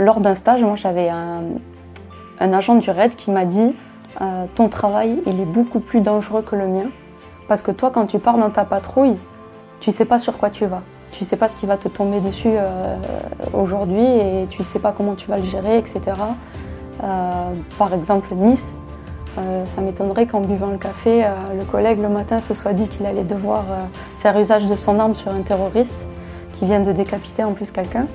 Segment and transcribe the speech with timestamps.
[0.00, 1.42] Lors d'un stage, moi j'avais un,
[2.38, 3.74] agent du RAID qui m'a dit
[4.20, 6.86] euh, Ton travail, il est beaucoup plus dangereux que le mien.
[7.48, 9.16] Parce que toi, quand tu pars dans ta patrouille,
[9.80, 10.82] tu sais pas sur quoi tu vas.
[11.10, 12.96] Tu sais pas ce qui va te tomber dessus euh,
[13.52, 16.00] aujourd'hui et tu sais pas comment tu vas le gérer, etc.
[17.02, 18.76] Euh, par exemple, Nice,
[19.36, 21.24] ça m'étonnerait qu'en buvant le café,
[21.56, 23.66] le collègue le matin se soit dit qu'il allait devoir
[24.18, 26.08] faire usage de son arme sur un terroriste
[26.54, 28.06] qui vient de décapiter en plus quelqu'un.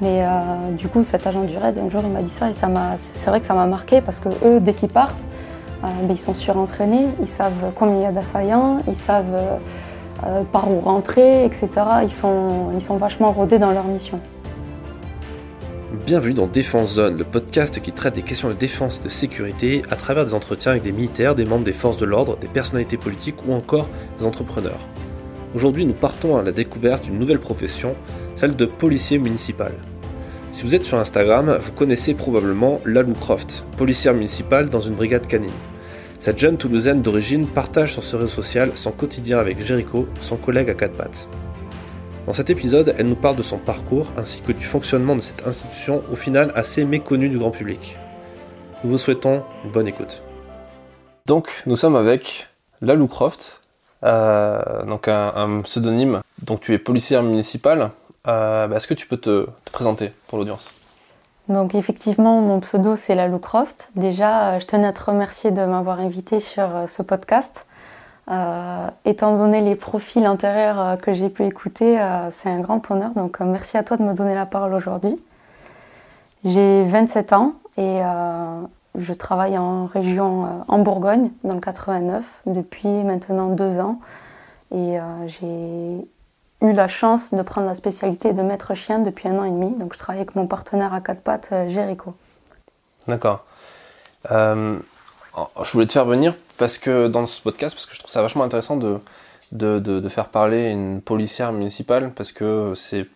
[0.00, 2.54] Mais euh, du coup, cet agent du RAID, un jour, il m'a dit ça et
[2.54, 5.20] ça m'a, c'est vrai que ça m'a marqué parce que eux, dès qu'ils partent,
[5.84, 9.58] euh, ben, ils sont surentraînés, ils savent combien il y a d'assaillants, ils savent
[10.24, 11.68] euh, par où rentrer, etc.
[12.02, 14.20] Ils sont, ils sont vachement rodés dans leur mission.
[16.06, 19.82] Bienvenue dans Défense Zone, le podcast qui traite des questions de défense et de sécurité
[19.90, 22.96] à travers des entretiens avec des militaires, des membres des forces de l'ordre, des personnalités
[22.96, 24.86] politiques ou encore des entrepreneurs.
[25.52, 27.96] Aujourd'hui, nous partons à la découverte d'une nouvelle profession,
[28.40, 29.74] celle de policier municipal.
[30.50, 35.26] Si vous êtes sur Instagram, vous connaissez probablement Lalou Croft, policière municipale dans une brigade
[35.26, 35.52] canine.
[36.18, 40.70] Cette jeune Toulousaine d'origine partage sur ce réseau social son quotidien avec Jericho, son collègue
[40.70, 41.28] à quatre pattes.
[42.24, 45.46] Dans cet épisode, elle nous parle de son parcours ainsi que du fonctionnement de cette
[45.46, 47.98] institution au final assez méconnue du grand public.
[48.82, 50.22] Nous vous souhaitons une bonne écoute.
[51.26, 52.48] Donc, nous sommes avec
[52.80, 53.60] Lalou Croft,
[54.02, 56.22] euh, donc un, pseudonyme.
[56.42, 57.90] Donc, tu es policière municipale.
[58.28, 60.72] Euh, bah, est-ce que tu peux te, présenter pour l'audience
[61.48, 63.88] donc effectivement, mon pseudo c'est Lalou Croft.
[63.96, 67.66] Déjà, euh, je tenais à te remercier de m'avoir invité sur euh, ce podcast.
[69.04, 71.98] étant donné les profils intérieurs que j'ai pu écouter,
[72.30, 73.10] c'est un grand honneur.
[73.16, 75.18] Donc merci à toi de me donner la parole aujourd'hui.
[76.44, 78.00] J'ai 27 ans et
[78.94, 83.98] je travaille en région en Bourgogne, dans le 89, depuis maintenant deux ans.
[84.70, 86.06] Et j'ai
[86.62, 89.74] eu la chance de prendre la spécialité de maître chien depuis un an et demi.
[89.76, 92.14] Donc je travaille avec mon partenaire à quatre pattes, euh, Jericho.
[93.08, 93.44] D'accord.
[94.30, 94.78] Euh,
[95.62, 98.20] je voulais te faire venir parce que dans ce podcast, parce que je trouve ça
[98.20, 99.00] vachement intéressant de,
[99.52, 103.06] de, de, faire parler une policière municipale parce que c'est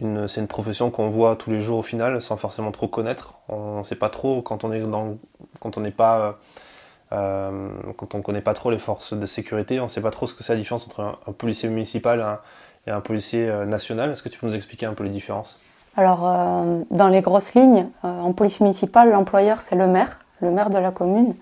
[0.00, 3.34] une, une profession qu'on voit tous les jours au final sans forcément trop connaître.
[3.48, 5.16] On ne sait pas trop quand on est dans,
[5.60, 6.38] quand on n'est pas
[7.12, 10.10] euh, quand on ne connaît pas trop les forces de sécurité, on ne sait pas
[10.10, 12.40] trop ce que c'est la différence entre un, policier municipal et un,
[12.86, 14.10] et un policier euh, national.
[14.10, 15.58] Est-ce que tu peux nous expliquer un peu les différences?
[15.96, 20.50] Alors, euh, dans les grosses lignes, euh, en police municipale, l'employeur, c'est le maire, le
[20.50, 21.34] maire de la commune.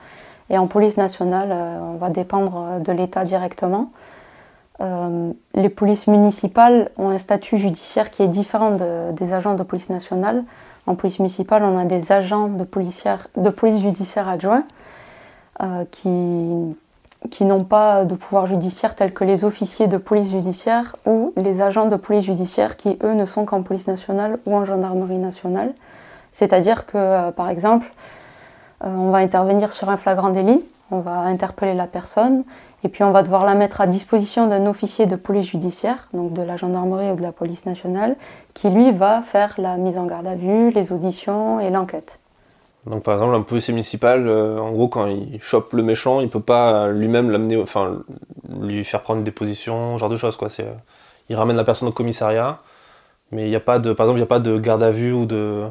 [0.49, 3.89] Et en police nationale, on va dépendre de l'État directement.
[4.81, 8.73] les polices municipales ont un statut judiciaire qui est différent
[9.13, 10.43] des agents de police nationale.
[10.89, 14.65] En police municipale, on a des agents de, de police judiciaire adjoints
[15.93, 16.75] qui,
[17.29, 21.61] qui n'ont pas de pouvoir judiciaire tels que les officiers de police judiciaire ou les
[21.61, 25.75] agents de police judiciaire qui, eux, ne sont qu'en police nationale ou en gendarmerie nationale.
[26.33, 27.93] C'est-à-dire que, euh, par exemple,
[28.85, 32.45] euh, on va intervenir sur un flagrant délit, on va interpeller la personne,
[32.83, 36.33] et puis on va devoir la mettre à disposition d'un officier de police judiciaire, donc
[36.33, 38.17] de la gendarmerie ou de la police nationale,
[38.55, 42.20] qui lui va faire la mise en garde à vue, les auditions et l'enquête.
[42.87, 46.29] Donc par exemple, un policier municipal, euh, en gros, quand il chope le méchant, il
[46.29, 47.99] peut pas lui-même l'amener, enfin,
[48.61, 50.49] lui faire prendre des positions, genre de choses quoi.
[50.61, 50.73] Euh,
[51.29, 52.59] il ramène la personne au commissariat,
[53.33, 54.91] mais il n'y a pas de, par exemple, il n'y a pas de garde à
[54.91, 55.65] vue ou de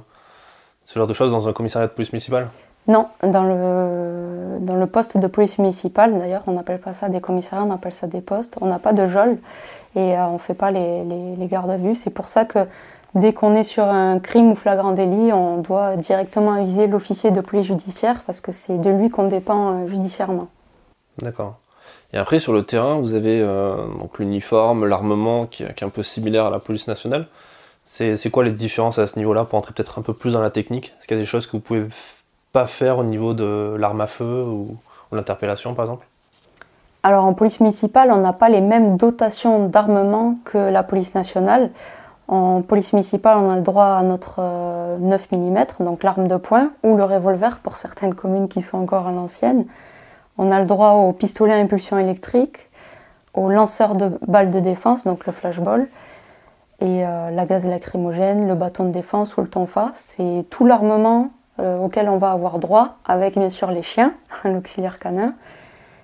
[0.86, 2.48] ce genre de choses dans un commissariat de police municipale?
[2.88, 7.20] Non, dans le dans le poste de police municipale, d'ailleurs, on n'appelle pas ça des
[7.20, 8.58] commissariats, on appelle ça des postes.
[8.62, 9.38] On n'a pas de geôle
[9.96, 11.96] et euh, on fait pas les, les, les gardes à vue.
[11.96, 12.60] C'est pour ça que
[13.16, 17.42] Dès qu'on est sur un crime ou flagrant délit, on doit directement aviser l'officier de
[17.42, 20.48] police judiciaire parce que c'est de lui qu'on dépend euh, judiciairement.
[21.20, 21.58] D'accord.
[22.14, 26.04] Et après, sur le terrain, vous avez euh, donc l'uniforme, l'armement qui, est un peu
[26.04, 27.28] similaire à la police nationale.
[27.86, 30.52] C'est quoi les différences à ce niveau-là pour entrer peut-être un peu plus dans la
[30.52, 30.94] technique?
[31.00, 31.86] Est-ce qu'il y a des choses que vous pouvez
[32.52, 34.78] pas faire au niveau de l'arme à feu ou,
[35.12, 36.06] ou l'interpellation, par exemple?
[37.02, 41.72] Alors en police municipale, on n'a pas les mêmes dotations d'armement que la police nationale.
[42.30, 44.40] En police municipale, on a le droit à notre
[45.00, 48.78] 9 euh, mm, donc l'arme de poing, ou le revolver pour certaines communes qui sont
[48.78, 49.66] encore à l'ancienne.
[50.38, 52.70] On a le droit au pistolet à impulsion électrique,
[53.34, 55.88] au lanceur de balles de défense, donc le flashball,
[56.82, 59.92] et euh, la gaz lacrymogène, le bâton de défense ou le tonfa.
[59.96, 65.00] C'est tout l'armement euh, auquel on va avoir droit, avec bien sûr les chiens, l'auxiliaire
[65.00, 65.34] canin.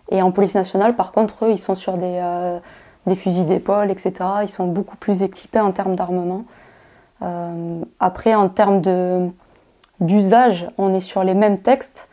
[0.09, 2.19] Et en police nationale, par contre, eux, ils sont sur des
[3.07, 4.13] des fusils d'épaule, etc.
[4.43, 6.45] Ils sont beaucoup plus équipés en termes d'armement.
[7.21, 8.81] Euh, après, en termes
[9.99, 12.07] d'usage, on est sur les mêmes textes,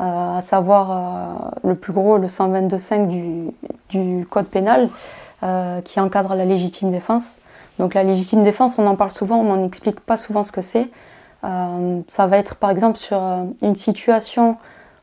[0.00, 3.52] euh, à savoir euh, le plus gros, le 122.5
[3.90, 4.88] du, code pénal,
[5.84, 7.38] qui encadre la légitime défense.
[7.78, 10.62] Donc la légitime défense, on en parle souvent, on n'en explique pas souvent ce que
[10.62, 10.88] c'est.
[11.42, 13.22] ça va être par exemple sur
[13.62, 14.56] une situation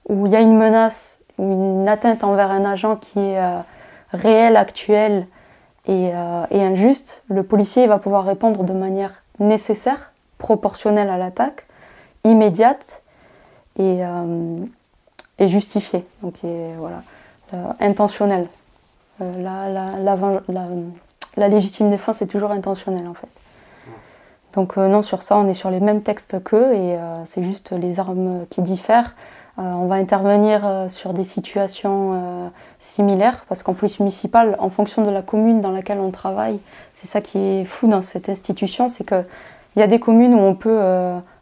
[0.09, 3.39] où il y a une menace ou une atteinte envers un agent qui est
[4.12, 5.25] réelle, actuelle
[5.87, 6.11] et,
[6.51, 11.65] et, injuste, le policier va pouvoir répondre de manière nécessaire, proportionnelle à l'attaque,
[12.23, 13.01] immédiate
[13.77, 14.01] et,
[15.37, 16.05] et justifiée.
[16.23, 16.35] Donc
[16.77, 17.03] voilà,
[17.79, 18.47] intentionnelle.
[19.19, 20.67] La, la, la,
[21.37, 23.29] la, légitime défense est toujours intentionnelle en fait.
[24.55, 27.99] Donc non, sur ça, on est sur les mêmes textes qu'eux et c'est juste les
[27.99, 29.13] armes qui diffèrent.
[29.57, 35.21] On va intervenir sur des situations similaires parce qu'en police municipale, en fonction de la
[35.21, 36.59] commune dans laquelle on travaille,
[36.93, 39.25] c'est ça qui est fou dans cette institution, c'est qu'il
[39.77, 40.81] y a des communes où on peut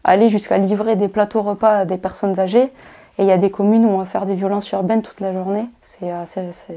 [0.03, 2.71] aller jusqu'à livrer des plateaux repas à des personnes âgées.
[3.19, 5.33] Et il y a des communes où on va faire des violences urbaines toute la
[5.33, 5.67] journée.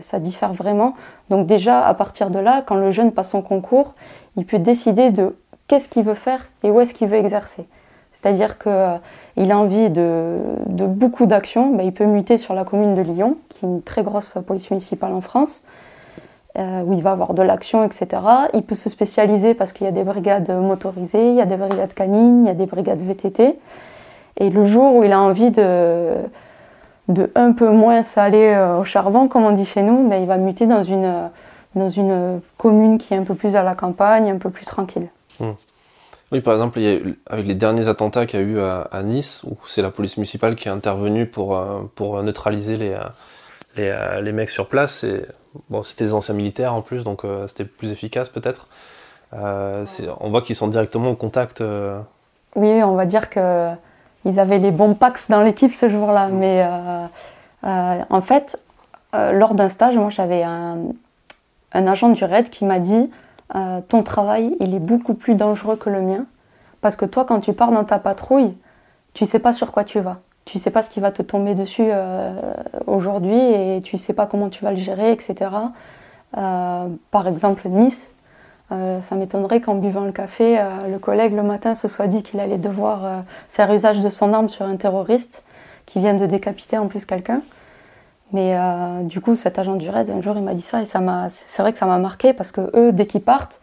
[0.01, 0.95] Ça diffère vraiment.
[1.31, 3.95] Donc déjà, à partir de là, quand le jeune passe son concours,
[4.37, 5.35] il peut décider de
[5.67, 7.67] qu'est-ce qu'il veut faire et où est-ce qu'il veut exercer.
[8.17, 12.95] C'est-à-dire qu'il euh, a envie de, beaucoup d'actions, ben, il peut muter sur la commune
[12.95, 15.65] de Lyon, qui est une très grosse police municipale en France,
[16.59, 18.23] euh, où il va avoir de l'action, etc.
[18.55, 21.57] Il peut se spécialiser parce qu'il y a des brigades motorisées, il y a des
[21.57, 23.59] brigades canines, il y a des brigades VTT.
[24.39, 26.15] Et le jour où il a envie de,
[27.35, 30.39] un peu moins saler euh, au charbon, comme on dit chez nous, ben, il va
[30.39, 34.65] muter dans une, commune qui est un peu plus à la campagne, un peu plus
[34.65, 35.09] tranquille.
[35.39, 35.53] Hmm.
[36.33, 36.81] Oui, par exemple,
[37.27, 40.57] avec les derniers attentats qu'il y a eu à, Nice, où c'est la police municipale
[40.57, 43.05] qui est intervenue pour, euh, pour neutraliser les, euh,
[43.77, 45.05] les, les mecs sur place.
[45.05, 45.25] Et,
[45.71, 48.67] bon, c'était des anciens militaires en plus, donc euh, c'était plus efficace peut-être.
[49.33, 51.63] on voit qu'ils sont directement au contact.
[52.57, 56.29] Oui, on va dire qu'ils avaient les bons packs dans l'équipe ce jour-là.
[56.29, 56.39] Hmm.
[56.39, 56.67] Mais
[57.63, 58.57] en fait,
[59.13, 60.79] lors d'un stage, moi j'avais un,
[61.73, 63.11] un agent du RAID qui m'a dit
[63.55, 66.27] euh, ton travail, il est beaucoup plus dangereux que le mien.
[66.81, 68.55] Parce que toi, quand tu pars dans ta patrouille,
[69.15, 70.19] tu sais pas sur quoi tu vas.
[70.45, 72.35] Tu sais pas ce qui va te tomber dessus euh,
[72.87, 75.51] aujourd'hui et tu sais pas comment tu vas le gérer, etc.
[76.37, 78.13] Euh, par exemple, Nice,
[78.69, 82.59] ça m'étonnerait qu'en buvant le café, le collègue le matin se soit dit qu'il allait
[82.59, 85.45] devoir faire usage de son arme sur un terroriste
[85.87, 87.43] qui vient de décapiter en plus quelqu'un.
[88.33, 90.87] Mais euh, du coup, cet agent du RAID, un jour, il m'a dit ça et
[90.87, 93.61] ça m'a, c'est vrai que ça m'a marqué parce que eux, dès qu'ils partent,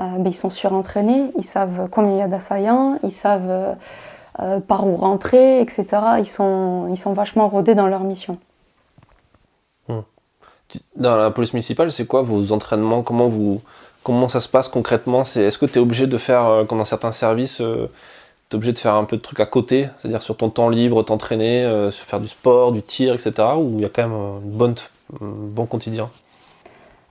[0.00, 3.76] euh, ben, ils sont surentraînés, ils savent combien il y a d'assaillants, ils savent
[4.40, 5.86] euh, par où rentrer, etc.
[6.18, 8.38] Ils sont, ils sont vachement rodés dans leur mission.
[9.88, 10.00] Hmm.
[10.96, 13.02] Dans la police municipale, c'est quoi vos entraînements?
[13.02, 13.60] Comment vous,
[14.02, 15.24] comment ça se passe concrètement?
[15.24, 17.62] C'est est-ce que tu es obligé de faire, comme dans certains services,
[18.50, 21.02] t'es obligé de faire un peu de trucs à côté, c'est-à-dire sur ton temps libre,
[21.04, 23.32] t'entraîner, euh, faire du sport, du tir, etc.
[23.56, 24.74] Ou il y a quand même un bonne,
[25.20, 26.10] bon quotidien?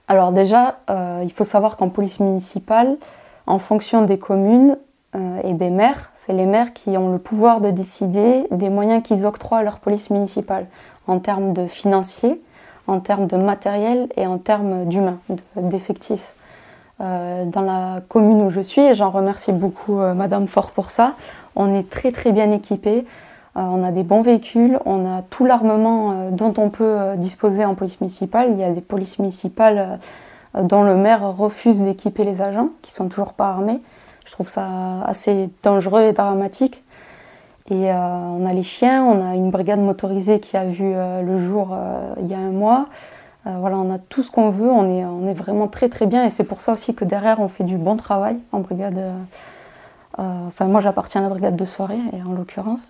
[0.06, 2.98] Alors déjà, euh, il faut savoir qu'en police municipale,
[3.46, 4.76] en fonction des communes
[5.16, 9.02] euh, et des maires, c'est les maires qui ont le pouvoir de décider des moyens
[9.02, 10.66] qu'ils octroient à leur police municipale,
[11.06, 12.42] en termes de financiers,
[12.86, 15.20] en termes de matériel et en termes d'humains,
[15.56, 16.34] d'effectifs.
[17.00, 20.90] Euh, dans la commune où je suis, et j'en remercie beaucoup euh, Madame Fort pour
[20.90, 21.14] ça,
[21.56, 23.06] on est très très bien équipé.
[23.56, 27.74] Euh, on a des bons véhicules, on a tout l'armement dont on peut disposer en
[27.74, 28.50] police municipale.
[28.50, 29.98] Il y a des polices municipales
[30.60, 33.80] dont le maire refuse d'équiper les agents, qui sont toujours pas armés.
[34.26, 34.68] Je trouve ça
[35.04, 36.82] assez dangereux et dramatique.
[37.70, 41.76] Et on a les chiens, on a une brigade motorisée qui a vu le jour
[42.20, 42.86] il y a un mois.
[43.46, 46.06] Euh, voilà, on a tout ce qu'on veut, on est, on est vraiment très très
[46.06, 48.98] bien et c'est pour ça aussi que derrière on fait du bon travail en brigade.
[48.98, 49.14] Euh,
[50.18, 52.80] euh, enfin, moi j'appartiens à la brigade de soirée et en l'occurrence,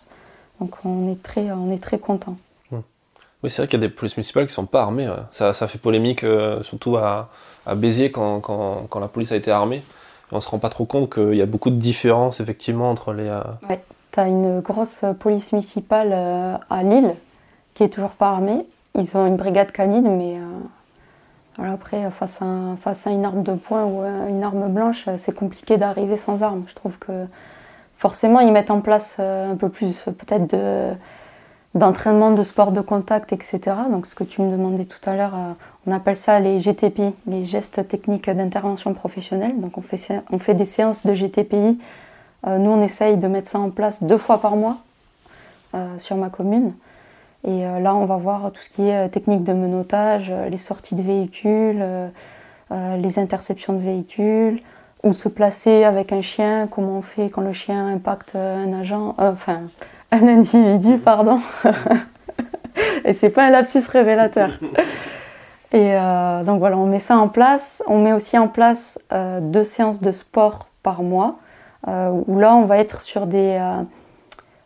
[0.61, 2.37] donc on est très, on est très content.
[3.43, 5.11] Oui, c'est vrai qu'il y a des polices municipales qui ne sont pas armées.
[5.31, 6.27] Ça, ça fait polémique,
[6.61, 7.31] surtout à,
[7.65, 9.77] à Béziers quand, quand, quand, la police a été armée.
[9.77, 12.91] Et on ne se rend pas trop compte qu'il y a beaucoup de différences effectivement
[12.91, 13.31] entre les.
[13.71, 13.77] Oui,
[14.13, 17.15] tu as une grosse police municipale à Lille
[17.73, 23.11] qui est toujours pas armée ils ont une brigade canine, mais euh, après, face à,
[23.11, 26.65] une arme de poing ou une arme blanche, c'est compliqué d'arriver sans arme.
[26.67, 27.27] Je trouve que
[27.99, 30.91] forcément, ils mettent en place euh, un peu plus peut-être de
[31.77, 33.61] d'entraînement de sport de contact, etc.
[33.93, 35.53] Donc ce que tu me demandais tout à l'heure, euh,
[35.87, 39.61] on appelle ça les GTPI, les gestes techniques d'intervention professionnelle.
[39.61, 41.79] Donc on fait des séances de GTPI.
[42.45, 44.79] nous, on essaye de mettre ça en place deux fois par mois
[45.99, 46.73] sur ma commune.
[47.45, 50.49] Et euh, là, on va voir tout ce qui est euh, technique de menottage, euh,
[50.49, 51.85] les sorties de véhicules,
[52.73, 54.63] les interceptions de véhicules,
[55.03, 59.17] où se placer avec un chien, comment on fait quand le chien impacte un agent,
[59.19, 59.63] enfin
[60.13, 61.41] un individu, pardon.
[63.05, 64.61] Et c'est pas un lapsus révélateur.
[65.73, 65.95] Et
[66.47, 67.83] donc voilà, on met ça en place.
[67.89, 69.01] On met aussi en place
[69.41, 71.39] deux séances de sport par mois
[71.89, 73.59] où là on va être sur des...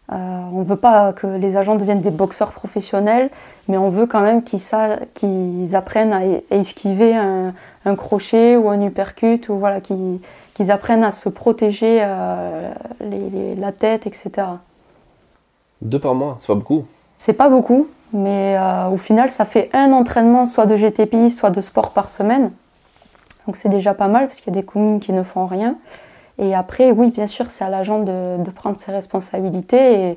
[0.08, 3.30] on ne veut pas que les agents deviennent des boxeurs professionnels,
[3.68, 6.20] mais on veut quand même qu'ils apprennent à,
[6.50, 7.54] esquiver un,
[7.96, 10.20] crochet ou un uppercut, ou voilà, qu'ils
[10.70, 12.00] apprennent à se protéger
[13.00, 14.46] la tête, etc.
[15.82, 16.84] Deux par mois, c'est pas beaucoup
[17.18, 21.50] C'est pas beaucoup, mais euh, au final, ça fait un entraînement soit de GTPI, soit
[21.50, 22.52] de sport par semaine.
[23.46, 25.76] Donc c'est déjà pas mal parce qu'il y a des communes qui ne font rien.
[26.38, 30.16] Et après, oui, bien sûr, c'est à l'agent de, prendre ses responsabilités.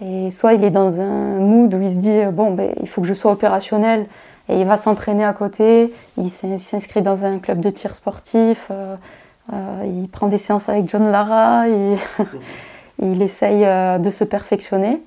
[0.00, 3.00] Et, soit il est dans un mood où il se dit bon, ben, il faut
[3.00, 4.06] que je sois opérationnel
[4.48, 5.94] et il va s'entraîner à côté.
[6.18, 8.68] Il s'inscrit dans un club de tir sportif.
[8.70, 8.96] Euh,
[9.52, 11.66] euh, il prend des séances avec John Lara.
[12.98, 13.64] Il essaye
[14.00, 15.00] de se perfectionner.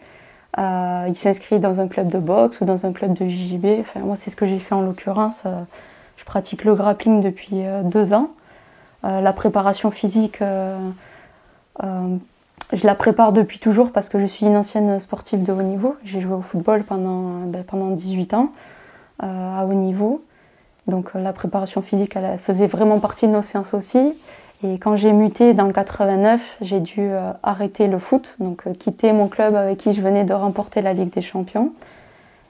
[0.58, 3.80] Euh, il s'inscrit dans un club de boxe ou dans un club de JJB.
[3.82, 5.42] Enfin, moi, c'est ce que j'ai fait en l'occurrence.
[5.46, 5.62] Euh,
[6.18, 8.32] je pratique le grappling depuis euh, deux ans.
[9.04, 10.40] La préparation physique,
[11.80, 12.16] je
[12.84, 15.96] la prépare depuis toujours parce que je suis une ancienne sportive de haut niveau.
[16.04, 18.52] J'ai joué au football pendant, ben, pendant 18 ans
[19.20, 20.24] à haut niveau.
[20.88, 24.14] Donc la préparation physique, elle faisait vraiment partie de nos séances aussi.
[24.64, 28.74] Et quand j'ai muté dans le 89, j'ai dû euh, arrêter le foot, donc euh,
[28.74, 31.74] quitter mon club avec qui je venais de remporter la Ligue des Champions.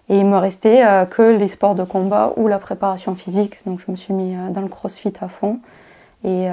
[0.07, 3.59] Et il me restait euh, que les sports de combat ou la préparation physique.
[3.65, 5.59] Donc je me suis mis dans le crossfit à fond.
[6.24, 6.47] Et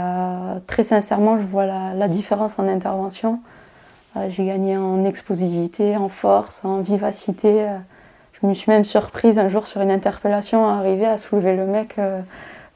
[0.67, 3.41] très sincèrement, je vois la, différence en intervention.
[4.29, 7.67] j'ai gagné en explosivité, en force, en vivacité.
[8.35, 11.67] je me suis même surprise un jour sur une interpellation à arriver à soulever le
[11.67, 11.97] mec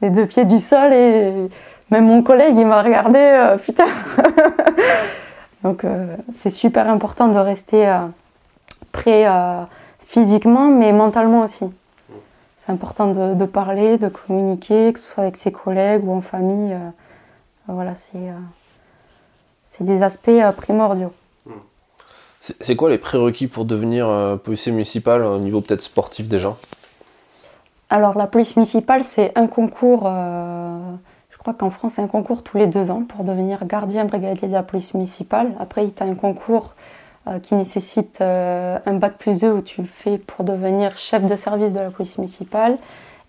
[0.00, 1.48] les deux pieds du sol et
[1.90, 3.86] même mon collègue, il m'a regardé, euh, putain.
[5.64, 8.06] Donc euh, c'est super important de rester euh,
[8.92, 9.26] prêt
[10.06, 11.64] physiquement, mais mentalement aussi.
[12.68, 16.76] C'est important de, parler, de communiquer, que ce soit avec ses collègues ou en famille.
[17.66, 17.94] voilà,
[19.64, 21.14] c'est des aspects primordiaux.
[22.42, 26.58] C'est quoi les prérequis pour devenir policier municipal au niveau peut-être sportif déjà?
[27.88, 30.06] Alors la police municipale, c'est un concours
[31.52, 34.62] qu'en France, c'est un concours tous les deux ans pour devenir gardien brigadier de la
[34.62, 35.52] police municipale.
[35.58, 36.97] Après, il y a un concours euh,
[37.40, 41.36] qui nécessite euh, un bac plus 2 où tu le fais pour devenir chef de
[41.36, 42.78] service de la police municipale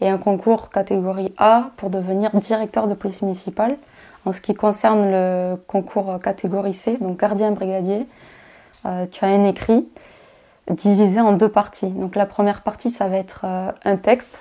[0.02, 3.78] et un concours catégorie A pour devenir directeur de police municipale.
[4.26, 8.06] En ce qui concerne le concours catégorie C, donc gardien brigadier,
[8.86, 9.88] euh, tu as un écrit
[10.70, 11.90] divisé en deux parties.
[11.90, 14.40] Donc la première partie, ça va être un texte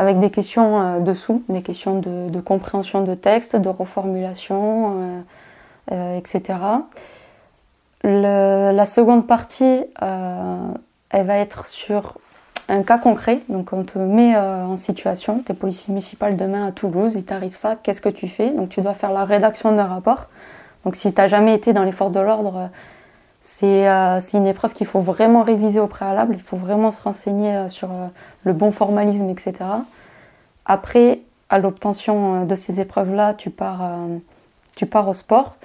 [0.00, 5.22] avec des questions euh, dessous, des questions de, compréhension de texte, de reformulation,
[5.92, 6.16] euh,
[8.04, 12.18] euh, la seconde partie, elle va être sur
[12.68, 13.40] un cas concret.
[13.48, 17.54] Donc on te met en situation, tu es policier municipal demain à Toulouse, il t'arrive
[17.54, 18.50] ça, qu'est-ce que tu fais?
[18.50, 20.26] Donc tu dois faire la rédaction d'un rapport.
[20.84, 22.70] Donc si tu n'as jamais été dans les forces de l'ordre,
[23.42, 23.86] c'est
[24.34, 27.88] une épreuve qu'il faut vraiment réviser au préalable, il faut vraiment se renseigner sur
[28.44, 29.64] le bon formalisme, etc.
[30.64, 34.18] Après, à l'obtention euh, de ces épreuves-là, tu euh,
[34.76, 35.56] tu pars au sport.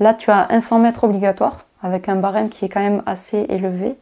[0.00, 3.46] Là, tu as un 100 mètres obligatoire avec un barème qui est quand même assez
[3.48, 3.96] élevé.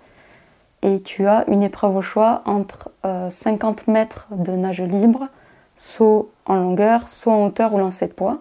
[0.82, 2.90] Et tu as une épreuve au choix entre
[3.30, 5.26] 50 euh, mètres de nage libre,
[5.76, 8.38] saut en longueur, saut en hauteur ou lancer de poids.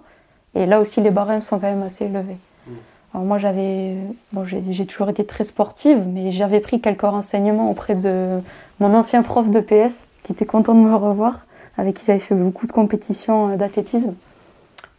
[0.53, 2.37] Et là aussi, les barèmes sont quand même assez élevés.
[2.67, 2.71] Mmh.
[3.13, 3.97] Alors moi, j'avais,
[4.33, 8.39] bon, j'ai toujours été très sportive, mais j'avais pris quelques renseignements auprès de
[8.79, 11.39] mon ancien prof de PS, qui était content de me revoir
[11.77, 14.13] avec qui j'avais fait beaucoup de compétitions euh, d'athlétisme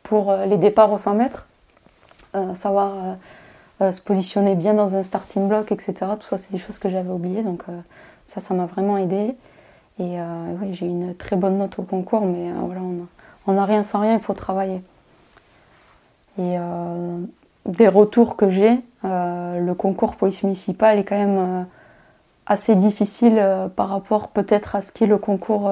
[0.03, 1.48] pour euh, les départs au 100 mètres,
[2.55, 3.17] savoir
[3.81, 5.95] se positionner bien dans un starting block, etc.
[6.19, 7.63] Tout ça, c'est des choses que j'avais oubliées, donc
[8.27, 9.35] ça, ça m'a vraiment aidé.
[9.99, 10.17] Et
[10.61, 12.81] oui, j'ai eu une très bonne note au concours, mais voilà,
[13.47, 14.83] on n'a rien sans rien, il faut travailler.
[16.39, 16.57] Et
[17.67, 21.67] des retours que j'ai, le concours police municipale est quand même
[22.47, 23.43] assez difficile
[23.77, 25.71] par rapport peut-être à ce qu'est le concours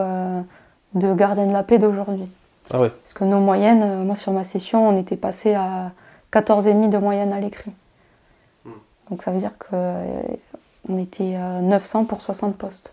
[0.96, 2.28] de gardien de la paix d'aujourd'hui.
[2.72, 2.90] Ah ouais.
[2.90, 5.92] Parce que nos moyennes, euh, moi sur ma session, on était passé à
[6.32, 7.72] 14,5 de moyenne à l'écrit.
[8.64, 8.70] Hmm.
[9.10, 12.92] Donc ça veut dire qu'on euh, était à 900 pour 60 postes.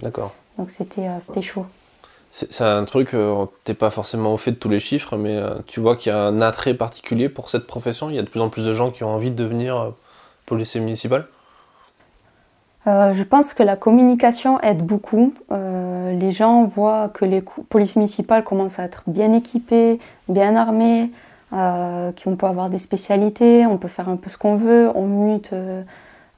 [0.00, 0.34] D'accord.
[0.58, 1.66] Donc c'était euh, chaud.
[2.30, 3.16] C'est un truc, tu
[3.64, 6.20] t'es pas forcément au fait de tous les chiffres, mais tu vois qu'il y a
[6.20, 8.10] un attrait particulier pour cette profession?
[8.10, 9.94] Il y a de plus en plus de gens qui ont envie de devenir
[10.44, 11.28] policier municipal?
[12.86, 15.34] Euh, je pense que la communication aide beaucoup.
[15.50, 19.98] Euh, les gens voient que les polices municipales commencent à être bien équipées,
[20.28, 21.10] bien armées,
[21.52, 25.06] euh, qu'on peut avoir des spécialités, on peut faire un peu ce qu'on veut, on
[25.06, 25.54] mute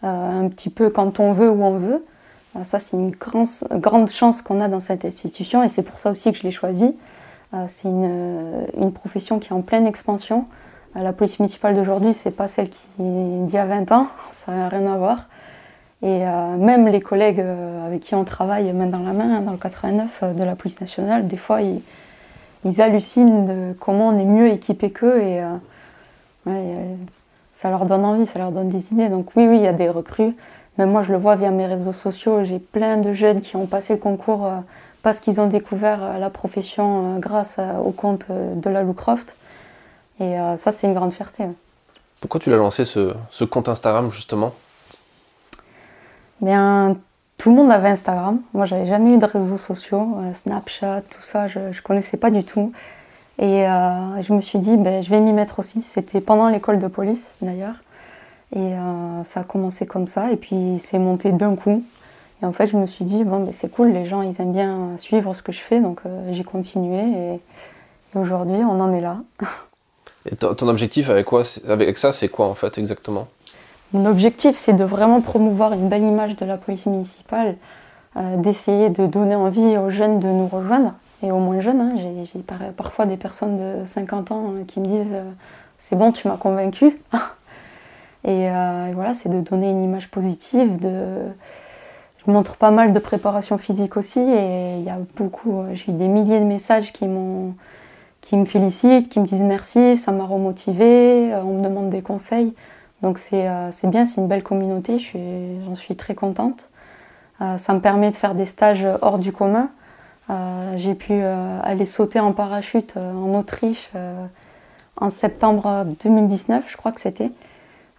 [0.03, 2.05] un petit peu quand on veut, où on veut.
[2.65, 6.31] ça, c'est une grande chance qu'on a dans cette institution et c'est pour ça aussi
[6.33, 6.95] que je l'ai choisie.
[7.69, 10.45] c'est une, profession qui est en pleine expansion.
[10.95, 14.09] la police municipale d'aujourd'hui, c'est pas celle qui d'il y a 20 ans,
[14.47, 15.29] ça n'a rien à voir.
[16.03, 17.41] Et même les collègues
[17.87, 21.27] avec qui on travaille main dans la main, dans le 89 de la police nationale,
[21.27, 21.81] des fois ils,
[22.69, 25.43] ils hallucinent de comment on est mieux équipé qu'eux et
[27.59, 29.09] ça leur donne envie, ça leur donne des idées.
[29.09, 30.35] Donc oui, oui, il y a des recrues.
[30.79, 32.45] Même moi, je le vois via mes réseaux sociaux.
[32.45, 34.59] J'ai plein de jeunes qui ont passé le concours euh,
[35.03, 39.35] parce qu'ils ont découvert euh, la profession euh, grâce au compte de la Croft.
[40.21, 41.45] Et ça, c'est une grande fierté.
[42.21, 44.53] Pourquoi tu l'as lancé ce, compte Instagram justement?
[46.41, 46.97] Bien,
[47.39, 48.41] tout le monde avait Instagram.
[48.53, 52.45] Moi, j'avais jamais eu de réseaux sociaux, Snapchat, tout ça, je ne connaissais pas du
[52.45, 52.73] tout.
[53.39, 55.83] Et je me suis dit, ben, je vais m'y mettre aussi.
[55.83, 57.77] C'était pendant l'école de police d'ailleurs.
[58.55, 61.85] Et euh, ça a commencé comme ça, et puis c'est monté d'un coup.
[62.43, 64.53] Et en fait, je me suis dit, bon, ben, c'est cool, les gens, ils aiment
[64.53, 67.41] bien suivre ce que je fais, donc euh, j'ai continué, et,
[68.15, 69.19] aujourd'hui, on en est là.
[70.31, 73.29] Et ton objectif avec, quoi, avec ça, c'est quoi en fait exactement?
[73.93, 77.57] Mon objectif, c'est de vraiment promouvoir une belle image de la police municipale,
[78.17, 81.81] euh, d'essayer de donner envie aux jeunes de nous rejoindre, et aux moins jeunes.
[81.81, 81.95] Hein.
[81.97, 82.41] J'ai
[82.77, 85.17] parfois des personnes de 50 ans qui me disent,
[85.79, 87.01] c'est bon, tu m'as convaincu.
[88.27, 90.79] Euh, et, voilà, c'est de donner une image positive.
[90.79, 91.21] De...
[92.27, 95.93] Je montre pas mal de préparation physique aussi et il y a beaucoup, euh, j'ai
[95.93, 97.07] eu des milliers de messages qui
[98.21, 102.03] qui me félicitent, qui me disent merci, ça m'a remotivé, euh, on me demande des
[102.03, 102.55] conseils.
[103.03, 103.47] Donc c'est
[103.85, 104.99] bien, c'est une belle communauté,
[105.65, 106.69] j'en suis, très contente.
[107.39, 109.71] ça me permet de faire des stages hors du commun.
[110.77, 113.93] J'ai pu aller sauter en parachute en Autriche
[115.01, 117.31] en septembre 2019, je crois que c'était.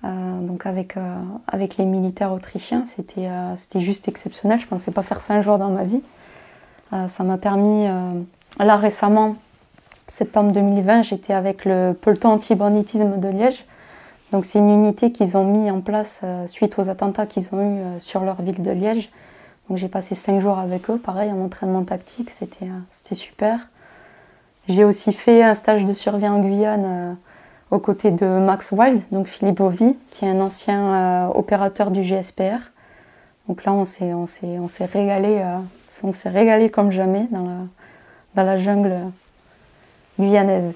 [0.06, 1.15] Euh, donc avec, euh,
[1.48, 4.60] avec les militaires autrichiens, c'était euh, c'était juste exceptionnel.
[4.60, 6.01] Je ne pensais pas faire ça un jour dans ma vie.
[6.91, 7.86] ça m'a permis,
[8.58, 9.36] là récemment,
[10.08, 13.63] septembre 2020, j'étais avec le peloton anti-banditisme de Liège.
[14.31, 18.00] Donc c'est une unité qu'ils ont mis en place suite aux attentats qu'ils ont eu
[18.00, 19.09] sur leur ville de Liège.
[19.68, 23.59] Donc j'ai passé cinq jours avec eux, pareil en entraînement tactique, c'était super.
[24.68, 27.18] J'ai aussi fait un stage de survie en Guyane
[27.72, 32.03] aux côtés de Max Wild, donc Philippe Bovy, qui est un ancien euh, opérateur du
[32.03, 32.59] GSPR.
[33.48, 34.27] Donc là, on s'est, on
[34.92, 35.57] régalé, euh,
[36.03, 37.57] on s'est régalé comme jamais dans la,
[38.35, 38.96] dans la jungle
[40.20, 40.74] guyanaise.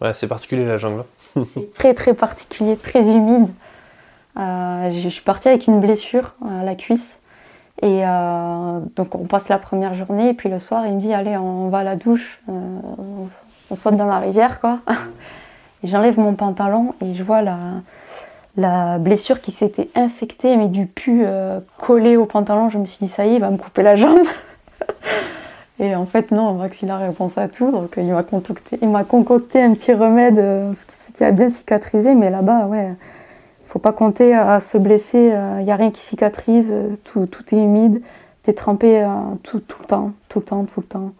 [0.00, 1.04] Ouais, c'est particulier la jungle.
[1.52, 3.48] C'est très très particulier, très humide.
[4.38, 7.18] Euh, je suis partie avec une blessure à la cuisse.
[7.82, 8.02] Et
[8.94, 11.70] donc on passe la première journée et puis le soir il me dit allez on
[11.70, 12.82] va à la douche, on,
[13.70, 14.80] on, saute dans la rivière quoi.
[15.82, 17.56] J'enlève mon pantalon et je vois la,
[18.56, 22.70] la blessure qui s'était infectée, mais du pu euh, collé au pantalon.
[22.70, 24.26] Je me suis dit, ça y est, il va me couper la jambe.
[25.80, 27.70] Et en fait, non, Max, il a répondu à tout.
[27.72, 30.72] Donc, il m'a concocté, il m'a concocté un petit remède, euh,
[31.14, 32.14] qui a bien cicatrisé.
[32.14, 32.94] Mais là-bas, ouais,
[33.66, 35.18] faut pas compter à se blesser.
[35.18, 36.72] Il euh, n'y a rien qui cicatrise.
[37.04, 38.02] Tout, tout est humide.
[38.44, 39.06] Tu es trempé
[39.42, 41.12] tout, tout le temps, tout le temps, tout le temps.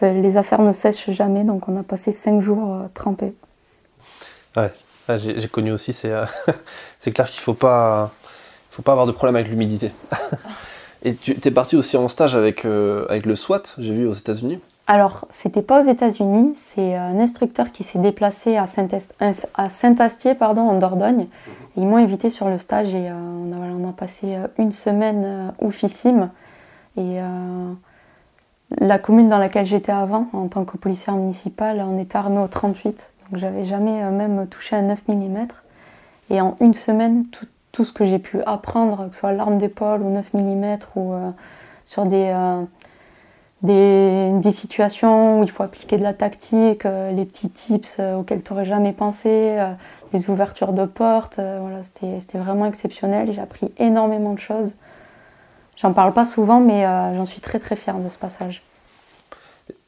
[0.00, 1.44] Les affaires ne sèchent jamais.
[1.44, 3.34] Donc, on a passé cinq jours trempés.
[4.56, 4.70] Ouais,
[5.18, 6.24] j'ai connu aussi, c'est euh,
[7.14, 9.92] clair qu'il faut faut pas avoir de problème avec l'humidité.
[11.04, 14.12] Et tu es parti aussi en stage avec, euh, avec le SWAT, j'ai vu aux
[14.12, 20.62] États-Unis Alors, c'était pas aux États-Unis, c'est un instructeur qui s'est déplacé à Saint-Astier pardon,
[20.62, 21.26] en Dordogne.
[21.76, 26.30] Ils m'ont invité sur le stage et euh, on, a, passé une semaine oufissime.
[26.96, 27.18] Et
[28.78, 32.48] la commune dans laquelle j'étais avant, en tant que policière municipale, on était armé au
[32.48, 33.10] 38.
[33.30, 35.46] Donc j'avais jamais euh, même touché un 9 mm.
[36.30, 40.02] Et en une semaine, tout, ce que j'ai pu apprendre, que ce soit l'arme d'épaule
[40.02, 41.30] ou 9 mm ou euh,
[41.84, 42.62] sur euh,
[43.62, 48.52] des, des, situations où il faut appliquer de la tactique, les petits tips auxquels tu
[48.52, 49.58] n'aurais jamais pensé,
[50.12, 53.32] les ouvertures de portes, voilà, c'était vraiment exceptionnel.
[53.32, 54.74] J'ai appris énormément de choses.
[55.76, 56.82] J'en parle pas souvent, mais
[57.16, 58.62] j'en suis très très fière de ce passage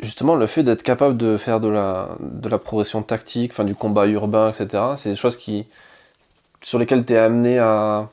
[0.00, 3.74] justement, le fait d'être capable de faire de la, de la progression tactique, enfin, du
[3.74, 5.66] combat urbain, etc., c'est des choses qui,
[6.64, 8.08] sur lesquelles tu es amené à,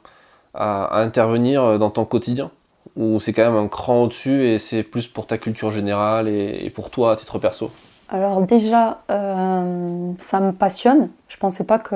[0.54, 2.52] intervenir dans ton quotidien?
[2.98, 6.70] Ou c'est quand même un cran au-dessus et c'est plus pour ta culture générale et,
[6.70, 7.72] pour toi à titre perso?
[8.10, 11.10] Alors déjà, euh, ça me passionne.
[11.30, 11.96] Je pensais pas que...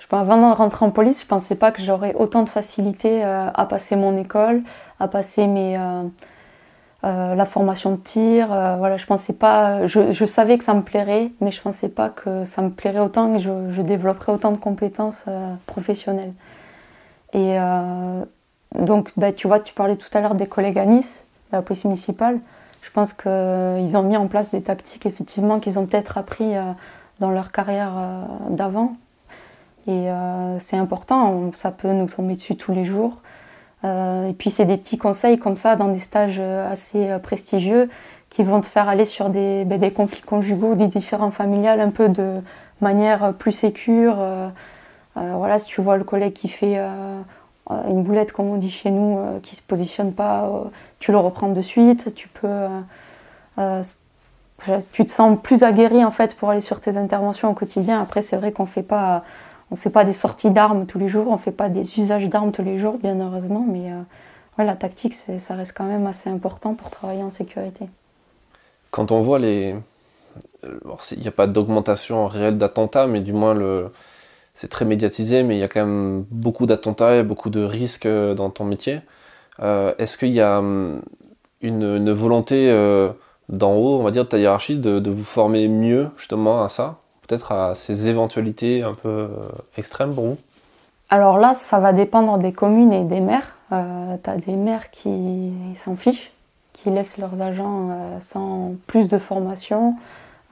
[0.00, 3.48] Je, avant de rentrer en police, je pensais pas que j'aurais autant de facilité euh,
[3.54, 4.62] à passer mon école,
[4.98, 5.78] à passer mes...
[5.78, 6.02] Euh,
[7.04, 8.50] euh, la formation de tir.
[8.50, 12.08] Euh, voilà, je pensais pas, je, savais que ça me plairait, mais je pensais pas
[12.08, 16.32] que ça me plairait autant que je, développerais autant de compétences euh, professionnelles.
[17.34, 17.56] Et
[18.78, 21.62] donc, bah, tu vois, tu parlais tout à l'heure des collègues à Nice, de la
[21.62, 22.38] police municipale.
[22.80, 26.52] Je pense qu'ils ont mis en place des tactiques, effectivement, qu'ils ont peut-être appris
[27.18, 27.92] dans leur carrière
[28.50, 28.94] d'avant.
[29.88, 30.06] Et
[30.60, 33.18] c'est important, ça peut nous tomber dessus tous les jours.
[33.84, 37.90] Et puis c'est des petits conseils comme ça dans des stages assez prestigieux
[38.30, 41.90] qui vont te faire aller sur des, ben, des conflits conjugaux, des différents familiales un
[41.90, 42.40] peu de
[42.80, 44.16] manière plus sécure.
[45.14, 46.78] voilà, si tu vois le collègue qui fait
[47.70, 50.64] euh, une boulette, comme on dit chez nous, euh, qui se positionne pas, euh,
[50.98, 52.14] tu le reprends de suite.
[52.14, 52.66] Tu peux,
[54.92, 58.00] tu te sens plus aguerri en fait pour aller sur tes interventions au quotidien.
[58.00, 59.24] Après, c'est vrai qu'on fait pas,
[59.74, 62.52] on fait pas des sorties d'armes tous les jours, on fait pas des usages d'armes
[62.52, 63.90] tous les jours, bien heureusement, mais
[64.56, 67.86] la tactique, ça reste quand même assez important pour travailler en sécurité.
[68.92, 69.74] Quand on voit les,
[70.62, 73.90] il n'y a pas d'augmentation réelle d'attentats, mais du moins le,
[74.54, 78.06] c'est très médiatisé, mais il y a quand même beaucoup d'attentats et beaucoup de risques
[78.06, 79.00] euh, dans ton métier.
[79.60, 81.02] Euh, est-ce qu'il y a hum,
[81.60, 83.10] une, volonté euh,
[83.48, 86.98] d'en haut, on va dire, de ta hiérarchie, de, vous former mieux justement à ça?
[87.26, 89.28] Peut-être à ces éventualités un peu
[89.76, 90.38] extrêmes pour vous
[91.10, 93.56] Alors là, ça va dépendre des communes et des maires.
[93.70, 93.74] tu
[94.30, 96.32] as des maires qui s'en fichent,
[96.72, 99.94] qui laissent leurs agents sans plus de formation.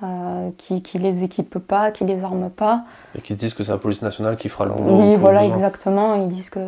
[0.04, 2.82] Euh, qui, qui les équipe pas, qui les arme pas.
[3.16, 5.00] Et qui se disent que c'est la police nationale qui fera le boulot.
[5.00, 6.16] Oui, voilà, exactement.
[6.16, 6.58] Ils disent que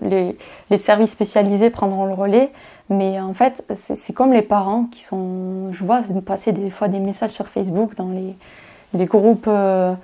[0.00, 0.38] les,
[0.70, 2.50] les, services spécialisés prendront le relais.
[2.88, 5.70] Mais en fait, c'est comme les parents qui sont.
[5.72, 8.34] Je vois passer des fois des messages sur Facebook dans les,
[8.94, 9.94] les groupes euh,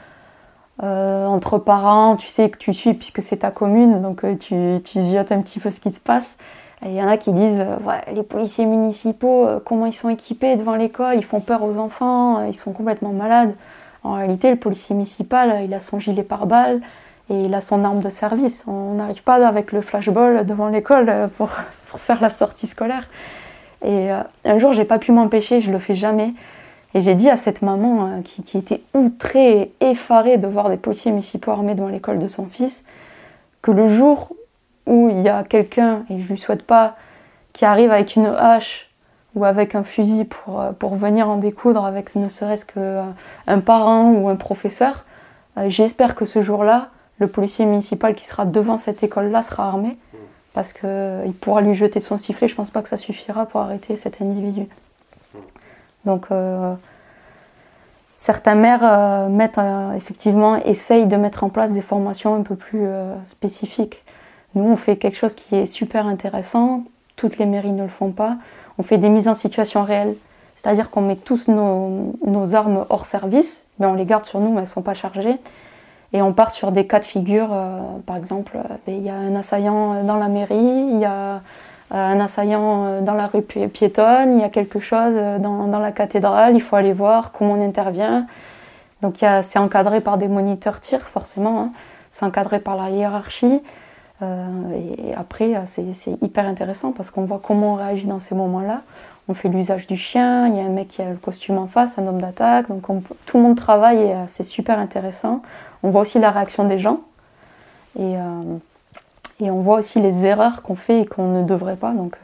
[0.82, 2.16] euh, entre parents.
[2.16, 5.60] Tu sais que tu suis puisque c'est ta commune, donc tu, tu ziotes un petit
[5.60, 6.36] peu ce qui se passe.
[6.84, 7.76] Il y en a qui disent euh,
[8.12, 12.40] les policiers municipaux, euh, comment ils sont équipés devant l'école, ils font peur aux enfants,
[12.40, 13.54] euh, ils sont complètement malades.
[14.02, 16.80] En réalité, le policier municipal, il a son gilet pare-balles
[17.30, 18.64] et il a son arme de service.
[18.66, 21.50] On n'arrive pas avec le flashball devant l'école pour,
[21.98, 23.08] faire la sortie scolaire.
[23.84, 24.10] Et
[24.44, 26.34] un jour, j'ai pas pu m'empêcher, je le fais jamais.
[26.94, 31.10] Et j'ai dit à cette maman qui, qui, était outrée, effarée de voir des policiers
[31.10, 32.84] municipaux armés devant l'école de son fils,
[33.62, 34.34] que le jour
[34.86, 36.96] où il y a quelqu'un, et je lui souhaite pas,
[37.52, 38.88] qui arrive avec une hache
[39.34, 43.14] ou avec un fusil pour, euh, pour venir en découdre avec ne serait-ce qu'un
[43.48, 45.04] euh, parent ou un professeur,
[45.58, 49.96] euh, j'espère que ce jour-là, le policier municipal qui sera devant cette école-là sera armé,
[50.54, 53.96] parce qu'il pourra lui jeter son sifflet, je pense pas que ça suffira pour arrêter
[53.96, 54.66] cet individu.
[56.04, 56.28] Donc
[58.16, 59.60] certains maires mettent,
[59.96, 62.86] effectivement essayent de mettre en place des formations un peu plus
[63.26, 64.02] spécifiques.
[64.54, 66.84] Nous, on fait quelque chose qui est super intéressant.
[67.16, 68.36] Toutes les mairies ne le font pas.
[68.78, 70.16] On fait des mises en situation réelles.
[70.56, 74.58] C'est-à-dire qu'on met tous nos, armes hors service, mais on les garde sur nous, mais
[74.58, 75.38] elles ne sont pas chargées.
[76.12, 77.48] Et on part sur des cas de figure.
[77.52, 81.04] Euh, par exemple, euh, ben, il y a un assaillant dans la mairie, il y
[81.04, 81.38] a euh,
[81.92, 86.62] un assaillant dans la rue piétonne, il y a quelque chose dans, la cathédrale, il
[86.62, 88.26] faut aller voir comment on intervient.
[89.02, 91.60] Donc c'est encadré par des moniteurs tir, forcément.
[91.60, 91.72] Hein.
[92.10, 93.60] C'est encadré par la hiérarchie.
[94.22, 98.82] Euh, et après, c'est hyper intéressant parce qu'on voit comment on réagit dans ces moments-là.
[99.28, 101.66] On fait l'usage du chien, il y a un mec qui a le costume en
[101.66, 102.82] face, un homme d'attaque, donc
[103.26, 105.42] tout le monde travaille et euh, c'est super intéressant.
[105.82, 107.00] On voit aussi la réaction des gens
[107.98, 108.58] euh,
[109.40, 111.92] et on voit aussi les erreurs qu'on fait et qu'on ne devrait pas.
[111.92, 112.18] Donc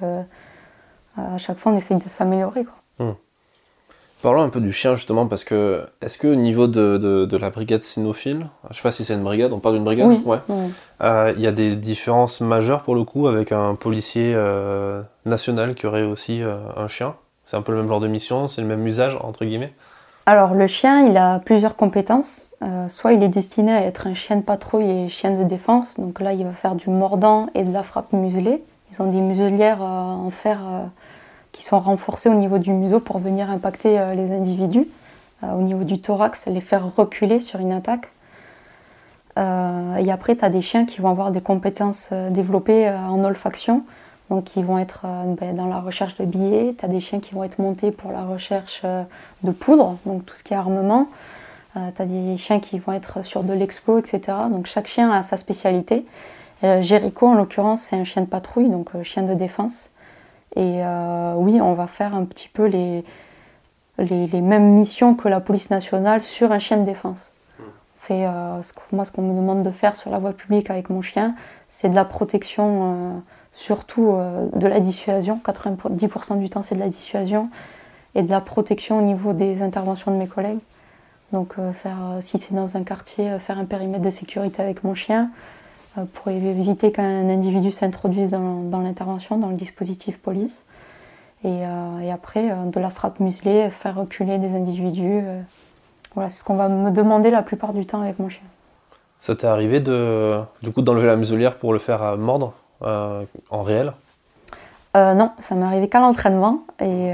[1.16, 2.66] à chaque fois, on essaye de s'améliorer.
[2.99, 3.11] Mmh.
[4.21, 7.85] Parlons un peu du chien justement, parce que est-ce que au niveau de, la brigade
[7.85, 10.09] cynophile, je sais pas si c'est une brigade, on parle d'une brigade?
[10.09, 10.23] Oui.
[10.25, 10.38] Ouais.
[11.03, 15.77] Euh, il y a des différences majeures pour le coup avec un policier euh, national
[15.77, 17.14] qui aurait aussi euh, un chien?
[17.44, 19.73] C'est un peu le même genre de mission, c'est le même usage entre guillemets?
[20.29, 22.53] Alors le chien, il a plusieurs compétences.
[22.91, 26.21] soit il est destiné à être un chien de patrouille et chien de défense, donc
[26.21, 28.62] là il va faire du mordant et de la frappe muselée.
[28.93, 30.59] Ils ont des muselières en fer
[31.59, 34.87] qui sont renforcés au niveau du museau pour venir impacter euh, les individus.
[35.43, 38.09] Euh, au niveau du thorax, les faire reculer sur une attaque.
[39.38, 43.85] Euh, et après, tu as des chiens qui vont avoir des compétences développées en olfaction,
[44.31, 45.07] donc qui vont être
[45.41, 46.75] ben, dans la recherche de billets.
[46.79, 48.83] Tu as des chiens qui vont être montés pour la recherche
[49.43, 51.09] de poudre, donc tout ce qui est armement.
[51.75, 54.21] tu as des chiens qui vont être sur de l'expo, etc.
[54.51, 56.05] Donc chaque chien a sa spécialité.
[56.62, 59.88] Jericho, en l'occurrence, c'est un chien de patrouille, donc chien de défense.
[60.57, 63.05] Et euh, oui, on va faire un petit peu les,
[63.99, 67.31] les, mêmes missions que la police nationale sur un chien de défense.
[67.59, 67.62] Hmm.
[68.01, 68.61] Fait, euh,
[68.93, 71.35] moi, ce qu'on me demande de faire sur la voie publique avec mon chien,
[71.69, 73.23] c'est de la protection,
[73.59, 74.16] euh, surtout
[74.55, 75.40] de la dissuasion.
[75.44, 77.51] 90% du temps, c'est de la dissuasion
[78.14, 80.61] et de la protection au niveau des interventions de mes collègues.
[81.33, 85.31] Donc, faire, si c'est dans un quartier, faire un périmètre de sécurité avec mon chien,
[85.99, 90.62] euh, pour éviter qu'un individu s'introduise dans, l'intervention, dans le dispositif police.
[91.44, 95.23] Et, euh, après, euh, de la frappe muselée, faire reculer des individus.
[96.14, 98.42] Voilà, c'est ce qu'on va me demander la plupart du temps avec mon chien.
[99.21, 102.55] Ça t'est arrivé de, du coup, d'enlever la muselière pour le faire mordre?
[102.81, 103.93] En réel
[104.95, 106.64] Non, ça m'est arrivé qu'à l'entraînement.
[106.81, 107.12] Et,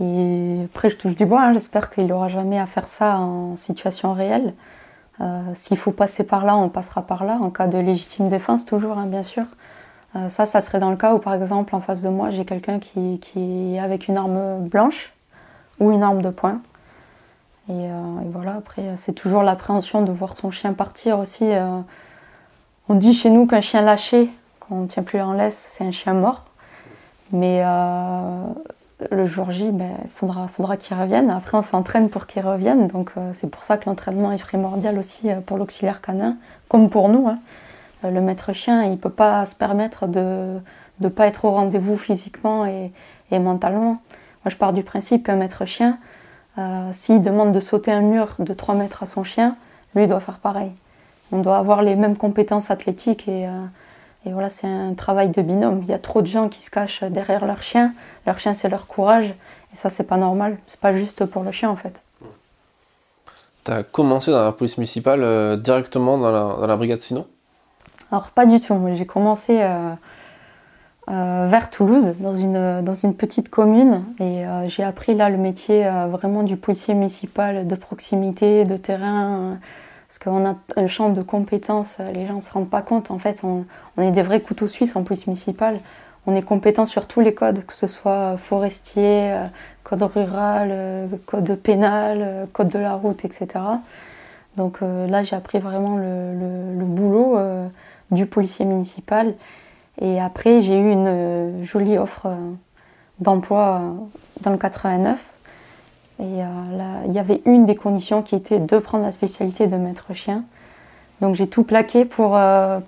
[0.00, 1.42] et, après, je touche du bois.
[1.42, 1.52] Hein.
[1.52, 4.54] J'espère qu'il n'aura jamais à faire ça en situation réelle.
[5.54, 8.98] S'il faut passer par là, on passera par là, en cas de légitime défense, toujours,
[8.98, 9.44] hein, bien sûr.
[10.16, 12.44] Euh, ça, ça serait dans le cas où, par exemple, en face de moi, j'ai
[12.44, 15.12] quelqu'un qui, est avec une arme blanche
[15.80, 16.60] ou une arme de poing.
[17.68, 18.00] Et, euh,
[18.32, 21.44] voilà, après, c'est toujours l'appréhension de voir son chien partir aussi.
[21.52, 21.80] Euh.
[22.88, 25.84] On dit chez nous qu'un chien lâché, quand on ne tient plus en laisse, c'est
[25.84, 26.44] un chien mort.
[27.32, 27.62] Mais
[29.10, 31.30] le jour J, il ben, faudra, qu'il revienne.
[31.30, 32.88] Après, on s'entraîne pour qu'il revienne.
[32.88, 36.36] Donc, c'est pour ça que l'entraînement est primordial aussi pour l'auxiliaire canin,
[36.68, 37.28] comme pour nous.
[37.28, 37.38] Hein.
[38.04, 40.58] Euh, le maître chien, il ne peut pas se permettre de
[41.00, 42.92] ne pas être au rendez-vous physiquement et,
[43.30, 44.00] mentalement.
[44.44, 45.98] Moi, je pars du principe qu'un maître chien,
[46.58, 49.56] euh, s'il demande de sauter un mur de 3 mètres à son chien,
[49.94, 50.72] lui doit faire pareil.
[51.32, 53.64] On doit avoir les mêmes compétences athlétiques et, euh,
[54.26, 55.80] et voilà, c'est un travail de binôme.
[55.82, 57.94] Il y a trop de gens qui se cachent derrière leur chien.
[58.26, 59.28] Leur chien, c'est leur courage.
[59.72, 60.58] Et ça, c'est pas normal.
[60.66, 62.00] C'est pas juste pour le chien, en fait.
[63.64, 67.26] Tu as commencé dans la police municipale directement dans la, dans la brigade Sino?
[68.10, 68.74] Alors pas du tout.
[68.94, 69.92] J'ai commencé euh,
[71.10, 75.36] euh, vers Toulouse, dans une, dans une petite commune, et euh, j'ai appris là le
[75.36, 79.58] métier vraiment du policier municipal de proximité, de terrain,
[80.08, 83.10] parce qu'on a un champ de compétences, les gens ne se rendent pas compte.
[83.10, 83.64] En fait, on,
[84.00, 85.80] est des vrais couteaux suisses en police municipale.
[86.26, 89.34] On est compétent sur tous les codes, que ce soit forestier,
[89.84, 93.48] code rural, code pénal, code de la route, etc.
[94.56, 97.38] Donc là, j'ai appris vraiment le, boulot
[98.10, 99.34] du policier municipal.
[100.00, 102.36] Et après, j'ai eu une euh, jolie offre euh,
[103.18, 103.92] d'emploi euh,
[104.42, 105.18] dans le 89.
[106.20, 109.76] Et là, il y avait une des conditions qui était de prendre la spécialité de
[109.76, 110.42] maître chien.
[111.20, 112.30] Donc j'ai tout plaqué pour,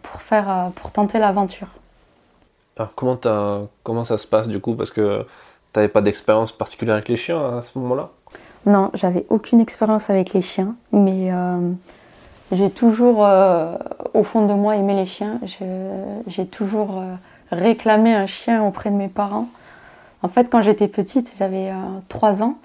[0.03, 1.69] pour, faire, pour tenter l'aventure.
[2.77, 3.19] Alors comment,
[3.85, 4.75] comment ça se passe du coup?
[4.75, 5.27] Parce que
[5.73, 8.09] tu n'avais pas d'expérience particulière avec les chiens à ce moment-là?
[8.67, 10.75] Non, j'avais aucune expérience avec les chiens.
[10.91, 11.31] Mais
[12.53, 13.77] j'ai toujours, euh,
[14.13, 15.39] au fond de moi, aimé les chiens.
[16.27, 17.15] J'ai toujours euh,
[17.53, 19.49] réclamé un chien auprès de mes parents.
[20.23, 21.73] En fait, quand j'étais petite, j'avais
[22.09, 22.59] 3 euh, ans,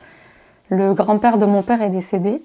[0.69, 2.41] le grand-père de mon père est décédé.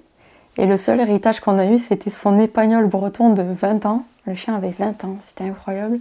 [0.57, 4.03] Et le seul héritage qu'on a eu, c'était son épagnol breton de 20 ans.
[4.25, 5.99] Le chien avait 20 ans, c'était incroyable.